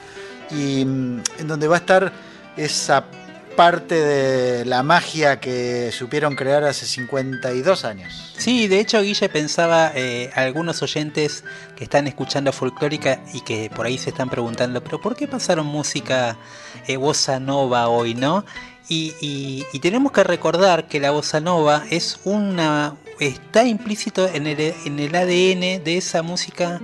[0.50, 2.12] y mm, en donde va a estar
[2.58, 3.06] esa
[3.56, 8.34] parte de la magia que supieron crear hace 52 años.
[8.38, 11.44] Sí, de hecho Guille pensaba, eh, algunos oyentes
[11.76, 15.66] que están escuchando folclórica y que por ahí se están preguntando, pero ¿por qué pasaron
[15.68, 16.38] música
[16.88, 18.46] eh, bossa nova hoy, no?
[18.90, 24.60] Y, y- tenemos que recordar que la bossa nova es una está implícito en el,
[24.86, 26.82] en el ADN de esa música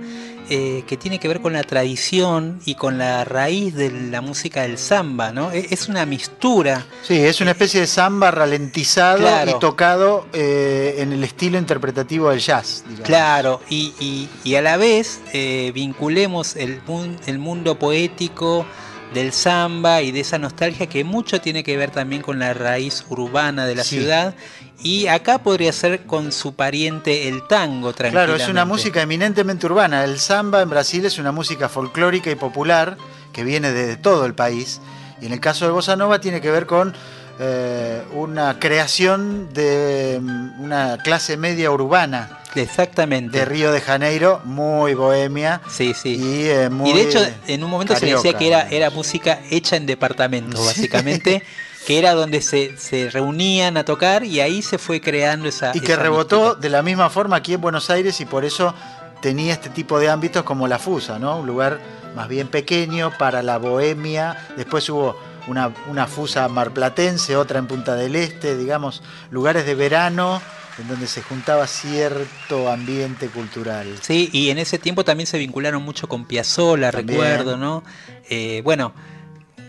[0.50, 4.62] eh, que tiene que ver con la tradición y con la raíz de la música
[4.62, 5.50] del samba, ¿no?
[5.52, 6.84] E- Es una mistura.
[7.02, 9.50] Sí, es una especie de samba ralentizado Claro.
[9.56, 12.82] y tocado eh, en el estilo interpretativo del jazz.
[12.86, 13.06] digamos.
[13.06, 16.80] Claro, y, y- y a la vez eh, vinculemos el,
[17.26, 18.66] el mundo poético
[19.14, 23.04] del samba y de esa nostalgia que mucho tiene que ver también con la raíz
[23.08, 23.96] urbana de la Sí.
[23.98, 24.34] ciudad.
[24.82, 30.04] Y acá podría ser con su pariente el tango, Claro, es una música eminentemente urbana.
[30.04, 32.96] El samba en Brasil es una música folclórica y popular
[33.32, 34.80] que viene de todo el país.
[35.20, 36.94] Y en el caso del bossa nova tiene que ver con
[37.38, 43.38] eh, una creación de mm, una clase media urbana Exactamente.
[43.38, 45.60] de Río de Janeiro, muy bohemia.
[45.68, 46.16] Sí, sí.
[46.16, 49.40] Y, eh, muy Y de hecho, en un momento se decía que era, era música
[49.50, 50.66] hecha en departamentos, Sí.
[50.66, 51.42] básicamente,
[51.86, 55.72] que era donde se, se reunían a tocar y ahí se fue creando esa.
[55.74, 58.74] Y que esa rebotó de la misma forma aquí en Buenos Aires y por eso
[59.22, 61.38] tenía este tipo de ámbitos como la Fusa, ¿no?
[61.38, 61.78] Un lugar
[62.16, 64.36] más bien pequeño para la bohemia.
[64.56, 70.40] Después hubo una, una Fusa marplatense, otra en Punta del Este, digamos, lugares de verano
[70.80, 73.86] en donde se juntaba cierto ambiente cultural.
[74.00, 77.82] Sí, y en ese tiempo también se vincularon mucho con Piazzolla, recuerdo, ¿no?
[78.28, 78.92] Eh, bueno,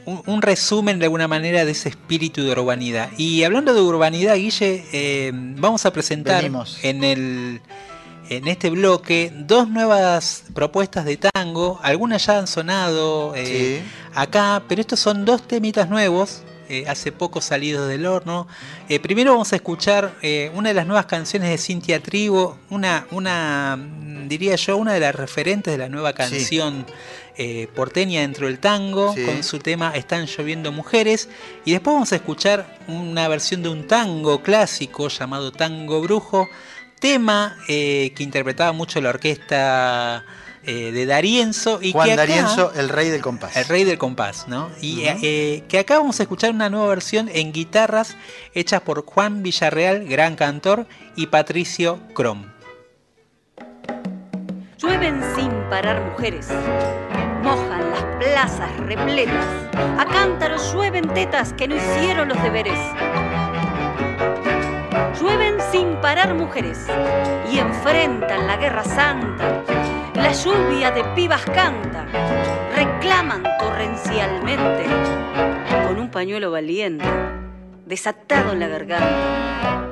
[0.06, 3.10] un, un resumen de alguna manera de ese espíritu de urbanidad.
[3.18, 6.80] Y hablando de urbanidad, Guille, eh, vamos a presentar Venimos.
[6.84, 7.62] en el
[8.30, 11.80] en este bloque dos nuevas propuestas de tango.
[11.84, 13.84] Algunas ya han sonado eh,
[14.16, 16.42] acá, pero estos son dos temitas nuevos.
[16.72, 18.48] Eh, hace poco salidos del horno.
[18.88, 23.08] Eh, primero vamos a escuchar eh, una de las nuevas canciones de Cintia Trigo, una,
[23.12, 26.86] una, mm, diría yo, una de las referentes de la nueva canción
[27.76, 29.24] porteña dentro del tango, Sí.
[29.26, 31.28] con su tema Están lloviendo mujeres.
[31.66, 36.48] Y después vamos a escuchar una versión de un tango clásico llamado Tango Brujo,
[37.00, 40.24] tema que interpretaba mucho la orquesta
[40.64, 41.80] eh, de Darienzo.
[41.82, 43.56] Y Juan que acá- D'Arienzo, el rey del compás.
[43.58, 44.70] el rey del compás, ¿no?
[44.82, 48.16] Y eh, que acá vamos a escuchar una nueva versión en guitarras
[48.54, 50.86] hechas por Juan Villarreal, gran cantor,
[51.16, 52.46] y Patricio Crom.
[54.78, 56.48] Llueven sin parar mujeres,
[57.44, 59.46] mojan las plazas repletas,
[59.98, 62.80] a cántaros llueven tetas que no hicieron los deberes.
[65.20, 66.80] Llueven sin parar mujeres
[67.52, 69.64] y enfrentan la guerra santa.
[70.22, 72.06] La lluvia de pibas canta,
[72.76, 74.86] reclaman torrencialmente
[75.88, 77.06] con un pañuelo valiente,
[77.86, 79.88] desatado en la garganta.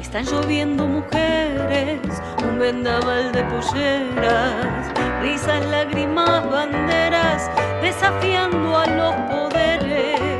[0.00, 2.00] Están lloviendo mujeres,
[2.44, 7.50] un vendaval de polleras, risas, lágrimas, banderas,
[7.82, 10.31] desafiando a los poderes.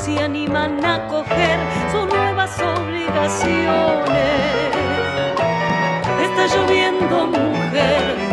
[0.00, 1.58] Se animan a coger
[1.92, 4.06] sus nuevas obligaciones.
[6.22, 8.29] Está lloviendo mujer,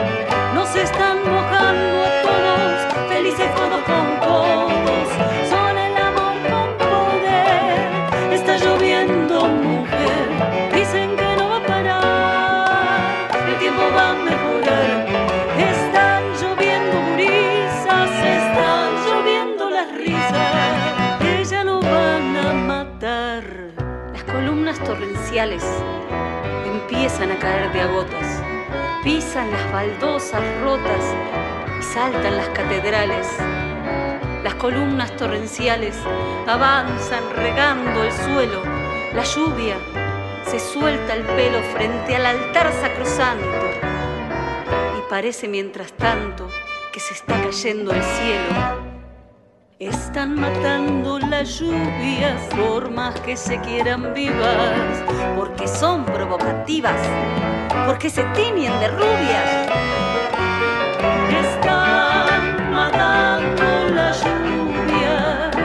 [27.47, 27.81] de
[29.03, 31.15] pisan las baldosas rotas
[31.79, 33.27] y saltan las catedrales.
[34.43, 35.95] Las columnas torrenciales
[36.45, 38.61] avanzan regando el suelo,
[39.13, 39.77] la lluvia
[40.45, 43.65] se suelta el pelo frente al altar sacrosanto
[44.97, 46.49] y parece mientras tanto
[46.91, 48.86] que se está cayendo el cielo.
[50.07, 55.03] Están matando las lluvias por más que se quieran vivas,
[55.35, 56.99] porque son provocativas,
[57.85, 59.67] porque se tiñen de rubias.
[61.29, 65.55] Están matando las lluvias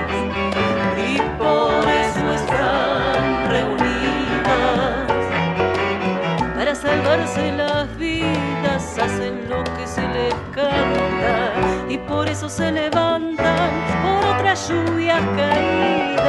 [0.98, 5.06] y por eso están reunidas
[6.56, 11.54] para salvarse las vidas, hacen lo que se les canta
[11.88, 14.01] y por eso se levantan
[14.54, 16.26] lluvias caídas.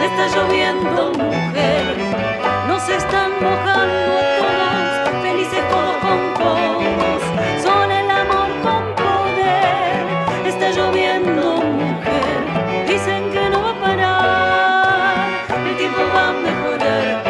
[0.00, 1.96] Está lloviendo mujer,
[2.68, 7.22] nos están mojando todos, felices codos con codos,
[7.60, 10.46] son el amor con poder.
[10.46, 12.38] Está lloviendo mujer,
[12.86, 15.26] dicen que no va a parar,
[15.66, 17.22] el tiempo va a mejorar.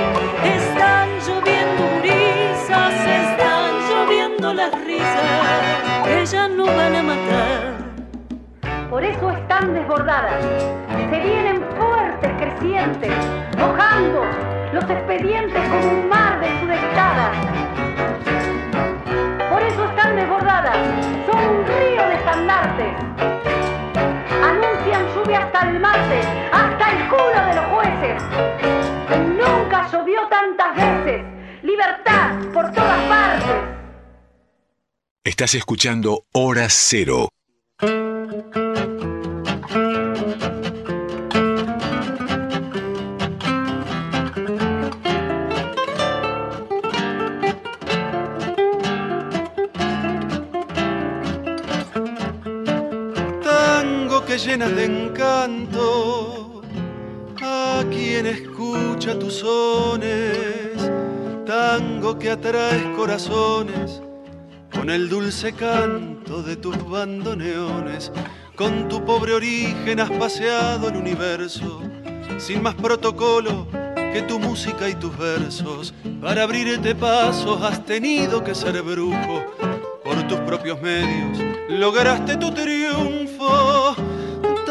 [0.45, 5.62] Están lloviendo brisas, están lloviendo las risas,
[6.09, 7.71] ellas no van a matar.
[8.93, 10.45] Por eso están desbordadas.
[11.09, 13.11] Se vienen fuertes, crecientes,
[13.57, 14.22] mojando
[14.74, 17.38] los expedientes como un mar de sudestadas.
[19.49, 20.76] Por eso están desbordadas.
[21.24, 22.93] Son un río de estandartes.
[24.45, 28.22] Anuncian lluvia hasta el martes, hasta el culo de los jueces.
[29.26, 31.22] Nunca llovió tantas veces.
[31.62, 33.55] Libertad por todas partes.
[35.24, 37.30] Estás escuchando Hora Cero.
[54.33, 56.62] Que de encanto
[57.43, 60.91] a quien escucha tus sones.
[61.45, 64.01] Tango que atraes corazones
[64.72, 68.11] con el dulce canto de tus bandoneones.
[68.57, 71.83] Con tu pobre origen has paseado el universo,
[72.39, 73.68] sin más protocolo
[74.14, 75.93] que tu música y tus versos.
[76.22, 79.45] Para abrirte pasos has tenido que ser brujo,
[80.03, 83.21] por tus propios medios lograste tu triunfo.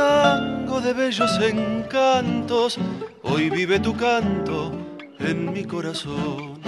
[0.01, 2.79] Tango de bellos encantos,
[3.21, 4.71] hoy vive tu canto
[5.19, 6.59] en mi corazón.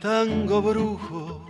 [0.00, 1.46] Tango brujo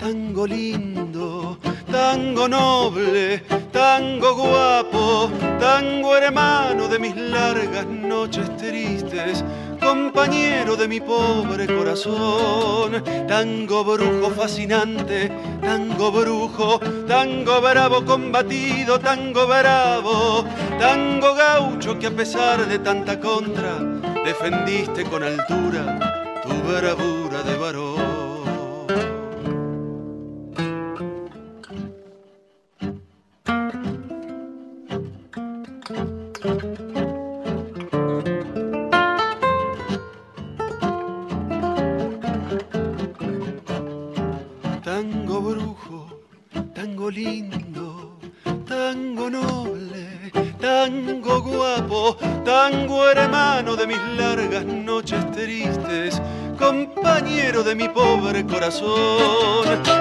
[0.00, 1.58] tango lindo,
[1.92, 9.44] tango noble, tango guapo, tango hermano de mis largas noches tristes,
[9.90, 15.28] compañero de mi pobre corazón, tango brujo fascinante,
[15.60, 16.78] tango brujo,
[17.08, 20.44] tango bravo combatido, tango bravo,
[20.78, 23.78] tango gaucho que a pesar de tanta contra,
[24.24, 25.82] defendiste con altura
[26.44, 28.29] tu bravura de varón.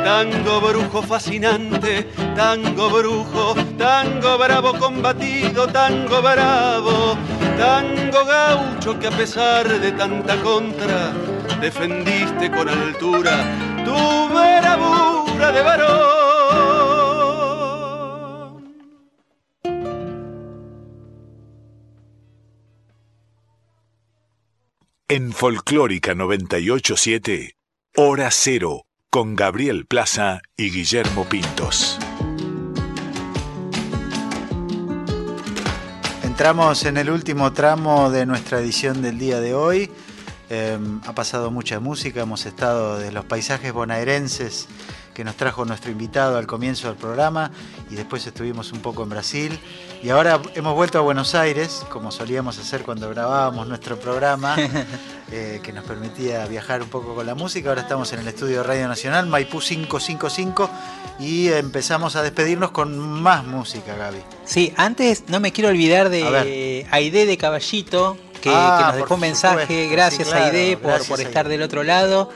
[0.04, 2.04] Tango brujo fascinante,
[2.36, 7.18] tango brujo, tango bravo combatido, tango bravo,
[7.58, 11.14] tango gaucho que a pesar de tanta contra,
[11.62, 13.32] defendiste con altura
[13.86, 16.20] tu bravura de varón.
[25.08, 27.59] En Folclórica 987,
[28.02, 32.00] Hora Cero, con Gabriel Plaza y Guillermo Pintos.
[36.24, 39.92] Entramos en el último tramo de nuestra edición del día de hoy.
[40.50, 44.68] Eh, ha pasado mucha música, hemos estado de los paisajes bonaerenses
[45.14, 47.52] que nos trajo nuestro invitado al comienzo del programa
[47.90, 49.60] y después estuvimos un poco en Brasil
[50.02, 54.56] y ahora hemos vuelto a Buenos Aires, como solíamos hacer cuando grabábamos nuestro programa,
[55.32, 57.70] eh, que nos permitía viajar un poco con la música.
[57.70, 60.70] Ahora estamos en el estudio de Radio Nacional, Maipú 555,
[61.20, 64.20] y empezamos a despedirnos con más música, Gaby.
[64.46, 69.14] Sí, antes no me quiero olvidar de Aide de Caballito, que, Ah, que nos dejó
[69.16, 69.62] un mensaje.
[69.62, 71.58] supuesto, Gracias sí, claro, Aide por, gracias, por estar Aide.
[71.58, 72.30] del otro lado.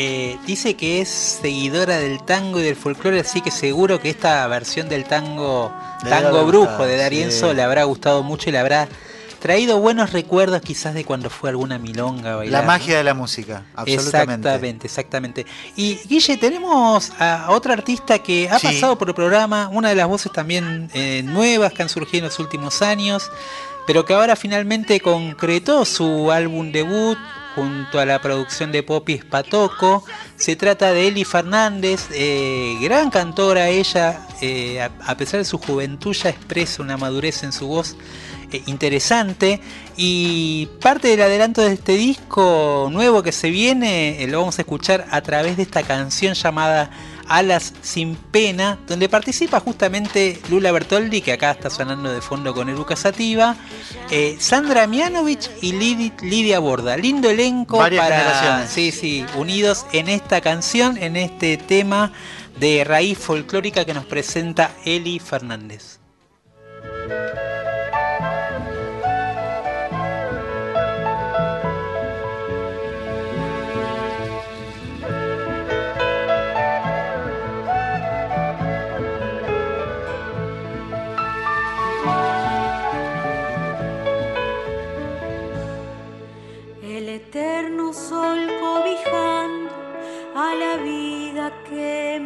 [0.00, 4.46] Eh, dice que es seguidora del tango y del folclore, así que seguro que esta
[4.46, 5.72] versión del tango
[6.08, 7.56] Tango Brujo de Darienzo sí.
[7.56, 8.86] le habrá gustado mucho y le habrá
[9.40, 12.60] traído buenos recuerdos quizás de cuando fue alguna milonga a bailar.
[12.62, 14.48] La magia de la música, absolutamente.
[14.48, 15.46] Exactamente, exactamente.
[15.76, 18.66] Y Guille, tenemos a otra artista que ha Sí.
[18.68, 22.24] pasado por el programa, una de las voces también eh, nuevas que han surgido en
[22.30, 23.30] los últimos años,
[23.88, 27.16] pero que ahora finalmente concretó su álbum debut
[27.54, 30.04] junto a la producción de Poppy Spatoco.
[30.36, 36.12] Se trata de Eli Fernández, eh, gran cantora ella, eh, a, pesar de su juventud
[36.12, 37.96] ya expresa una madurez en su voz
[38.52, 39.62] eh, interesante
[39.96, 45.06] y parte del adelanto de este disco nuevo que se viene lo vamos a escuchar
[45.10, 46.90] a través de esta canción llamada
[47.28, 52.68] Alas sin pena, donde participa justamente Lula Bertoldi, que acá está sonando de fondo con
[52.68, 53.56] Eruca Sativa,
[54.10, 56.96] eh, Sandra Mianovich y Lidi- Lidia Borda.
[56.96, 62.12] Lindo elenco Varias para sí, sí, unidos en esta canción, en este tema
[62.58, 65.98] de raíz folclórica que nos presenta Eli Fernández.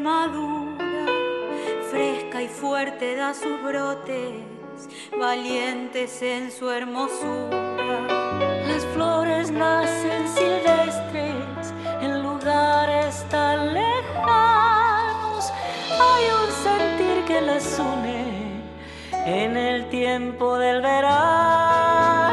[0.03, 1.07] Madura,
[1.91, 4.43] fresca y fuerte da sus brotes,
[5.19, 8.07] valientes en su hermosura.
[8.67, 15.53] Las flores nacen silvestres en lugares tan lejanos.
[15.91, 18.63] Hay un sentir que las une
[19.25, 22.32] en el tiempo del verano.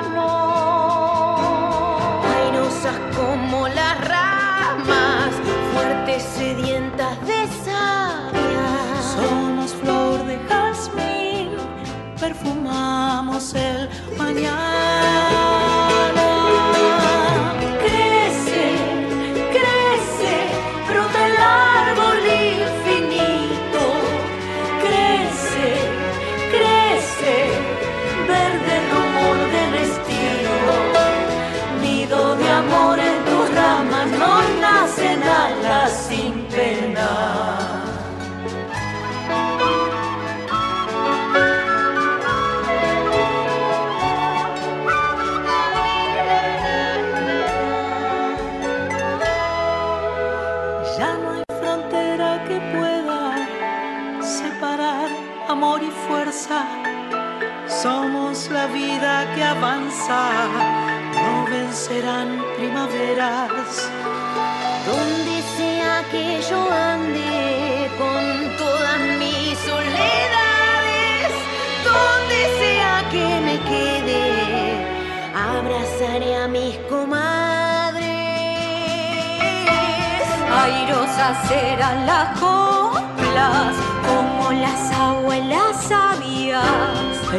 [81.20, 83.76] Airosas serán las coplas,
[84.08, 86.64] como las abuelas sabias.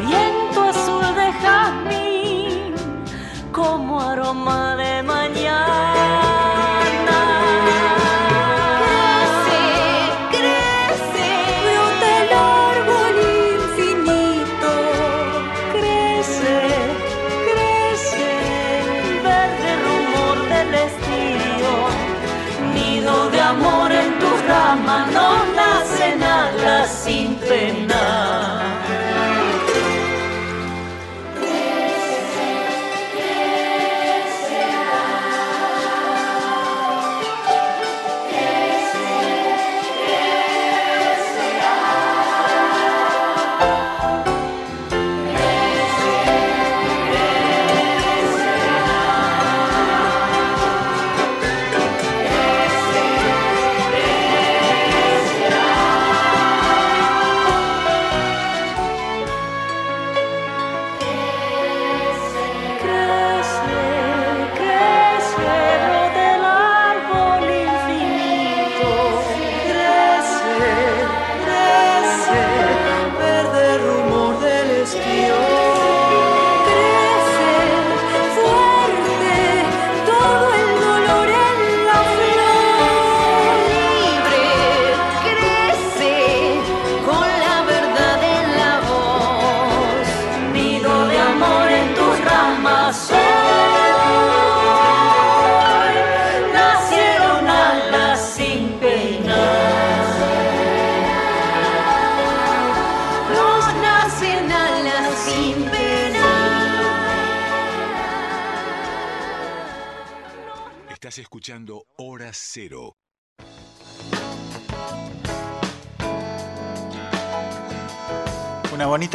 [0.06, 2.74] Viento azul de jazmín,
[3.52, 4.69] como aroma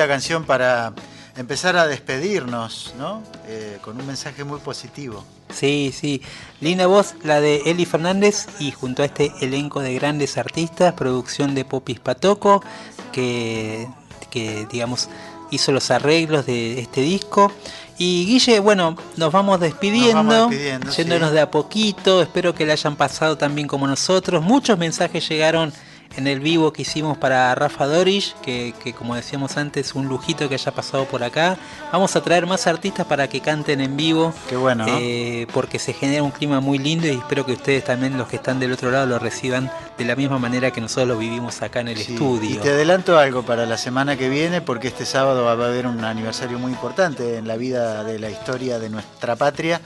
[0.05, 0.93] bonita canción para
[1.35, 3.21] empezar a despedirnos, ¿no?
[3.47, 5.23] Eh, con un mensaje muy positivo.
[5.49, 6.21] Sí, sí.
[6.61, 11.55] Linda voz, la de Eli Fernández y junto a este elenco de grandes artistas, producción
[11.55, 12.63] de Popis Patoco,
[13.11, 13.87] que,
[14.29, 15.09] que digamos
[15.51, 17.51] hizo los arreglos de este disco.
[17.97, 21.35] Y Guille, bueno, nos vamos despidiendo, Nos vamos despidiendo, yéndonos sí.
[21.35, 22.21] de a poquito.
[22.21, 24.43] Espero que le hayan pasado también como nosotros.
[24.43, 25.71] Muchos mensajes llegaron
[26.17, 30.47] en el vivo que hicimos para Rafa Dorish, que, que como decíamos antes, un lujito
[30.47, 31.57] que haya pasado por acá.
[31.91, 34.33] Vamos a traer más artistas para que canten en vivo.
[34.49, 34.97] Qué bueno, ¿no?
[34.99, 38.37] eh, porque se genera un clima muy lindo y espero que ustedes también, los que
[38.37, 41.81] están del otro lado, lo reciban de la misma manera que nosotros lo vivimos acá
[41.81, 42.49] en el Sí, estudio.
[42.55, 45.87] Y te adelanto algo para la semana que viene, porque este sábado va a haber
[45.87, 49.81] un aniversario muy importante en la vida de la historia de nuestra patria.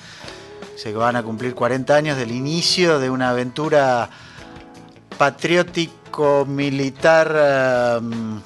[0.76, 4.10] Se van a cumplir 40 años del inicio de una aventura
[5.20, 8.42] patriótico-militar em,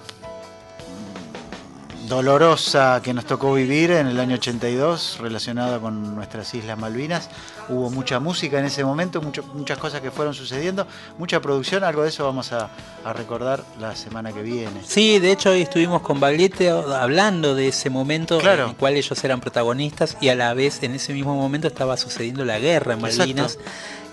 [2.08, 7.30] dolorosa que nos tocó vivir en el año 82 relacionada con nuestras Islas Malvinas.
[7.70, 10.86] Hubo mucha música en ese momento, mucho- muchas cosas que fueron sucediendo,
[11.18, 12.70] mucha producción, algo de eso vamos a,
[13.06, 14.82] a recordar la semana que viene.
[14.86, 18.64] Sí, de hecho hoy estuvimos con Bagliete hablando de ese momento Claro.
[18.66, 21.96] en el cual ellos eran protagonistas y a la vez en ese mismo momento estaba
[21.96, 23.58] sucediendo la guerra en Malvinas.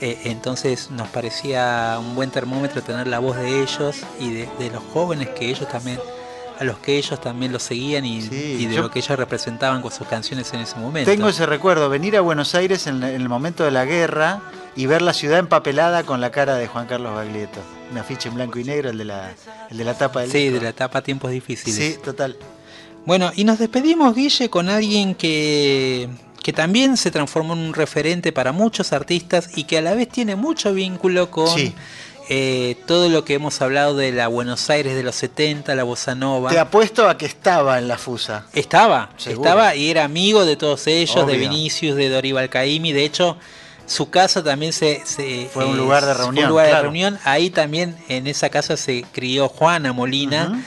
[0.02, 4.70] Eh, entonces nos parecía un buen termómetro tener la voz de ellos y de, de
[4.70, 5.98] los jóvenes que ellos también,
[6.58, 9.92] a los que ellos también los seguían y, y de lo que ellos representaban con
[9.92, 11.10] sus canciones en ese momento.
[11.10, 14.40] Tengo ese recuerdo, venir a Buenos Aires en, en el momento de la guerra
[14.74, 17.60] y ver la ciudad empapelada con la cara de Juan Carlos Baglietto.
[17.92, 19.32] Un afiche en blanco y negro, el de la,
[19.70, 20.54] el de la tapa del Sí, disco.
[20.54, 21.74] de la etapa Tiempos Difíciles.
[21.74, 22.36] Sí, total.
[23.04, 26.08] Bueno, y nos despedimos, Guille, con alguien que,
[26.42, 30.08] que también se transformó en un referente para muchos artistas y que a la vez
[30.08, 31.74] tiene mucho vínculo con Sí.
[32.32, 36.14] eh, todo lo que hemos hablado de la Buenos Aires de los 70, la bossa
[36.14, 36.50] nova.
[36.50, 38.46] Te apuesto a que estaba en la fusa.
[38.52, 39.48] Estaba, Seguro.
[39.48, 41.36] estaba y era amigo de todos ellos, de.
[41.36, 42.92] Vinicius, de Dorival Caymmi.
[42.92, 43.36] De hecho,
[43.86, 46.80] su casa también se, se- Fue un eh, lugar de fue un reunión, lugar de
[46.80, 47.18] reunión.
[47.24, 50.62] Ahí también en esa casa se crió Juana Molina,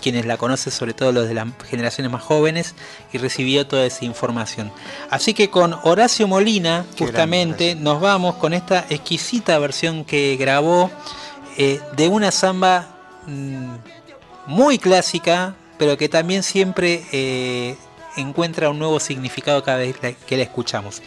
[0.00, 2.74] quienes la conocen, sobre todo los de las generaciones más jóvenes,
[3.12, 4.72] y recibió toda esa información.
[5.10, 10.90] Así que con Horacio Molina, Qué justamente, nos vamos con esta exquisita versión que grabó
[11.56, 12.88] eh, de una samba
[13.26, 13.74] mm,
[14.46, 17.76] muy clásica, pero que también siempre eh,
[18.16, 19.96] encuentra un nuevo significado cada vez
[20.26, 21.02] que la escuchamos.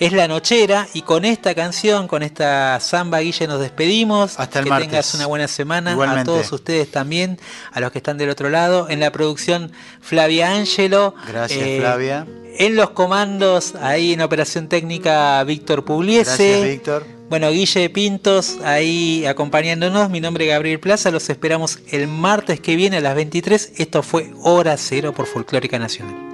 [0.00, 4.40] Es La Nochera y con esta canción, con esta samba, Guille, nos despedimos.
[4.40, 4.88] Hasta el que martes.
[4.88, 5.92] tengas una buena semana.
[5.92, 6.22] Igualmente.
[6.22, 7.38] A todos ustedes también,
[7.72, 8.88] a los que están del otro lado.
[8.90, 11.14] En la producción, Flavia Ángelo.
[11.28, 12.26] Gracias, Eh, Flavia.
[12.58, 16.48] En los comandos, ahí en operación técnica, Víctor Pugliese.
[16.48, 17.06] Gracias, Víctor.
[17.30, 20.10] Bueno, Guille Pintos ahí acompañándonos.
[20.10, 21.12] Mi nombre es Gabriel Plaza.
[21.12, 23.72] Los esperamos el martes que viene a las 23.
[23.76, 26.33] Esto fue Hora Cero por Folclórica Nacional.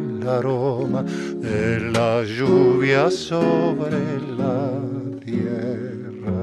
[0.21, 4.69] el aroma de la lluvia sobre la
[5.25, 6.41] tierra.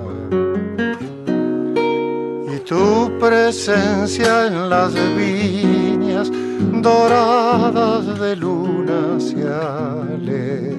[2.54, 6.30] Y tu presencia en las viñas
[6.82, 10.78] doradas de luna se alejan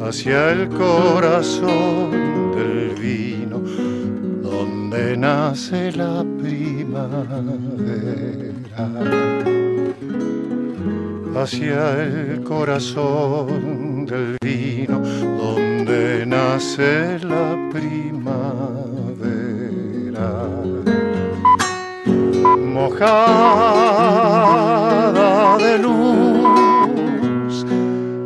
[0.00, 2.10] hacia el corazón
[2.56, 3.60] del vino
[4.42, 7.32] donde nace la primavera
[11.36, 18.72] hacia el corazón del vino donde nace la primavera.
[22.58, 23.58] Mojada
[25.58, 27.66] de luz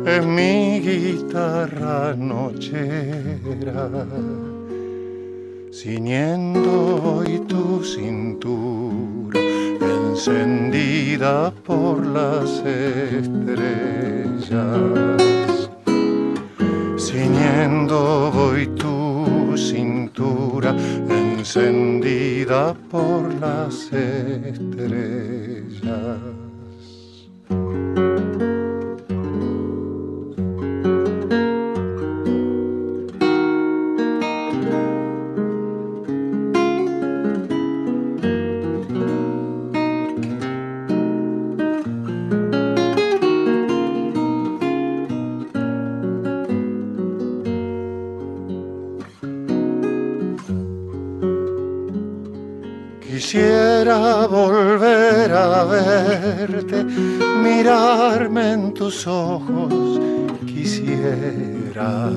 [0.05, 3.89] es mi guitarra nochera
[5.71, 9.39] ciñendo hoy tu cintura
[10.17, 13.29] encendida por las estrellas.
[16.97, 20.75] Ciñendo hoy tu cintura
[21.07, 25.37] encendida por las estrellas
[58.87, 59.99] tus ojos,
[60.45, 62.09] quisiera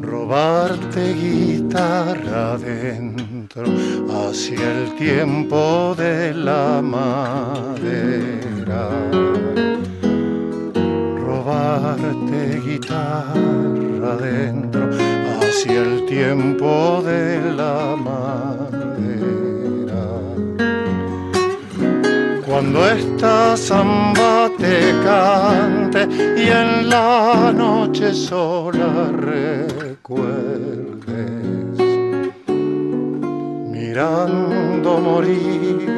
[0.00, 3.66] robarte guitarra adentro
[4.10, 7.07] hacia el tiempo de la madera.
[26.10, 30.18] Y en la noche sola recuerdes,
[33.70, 35.97] mirando morir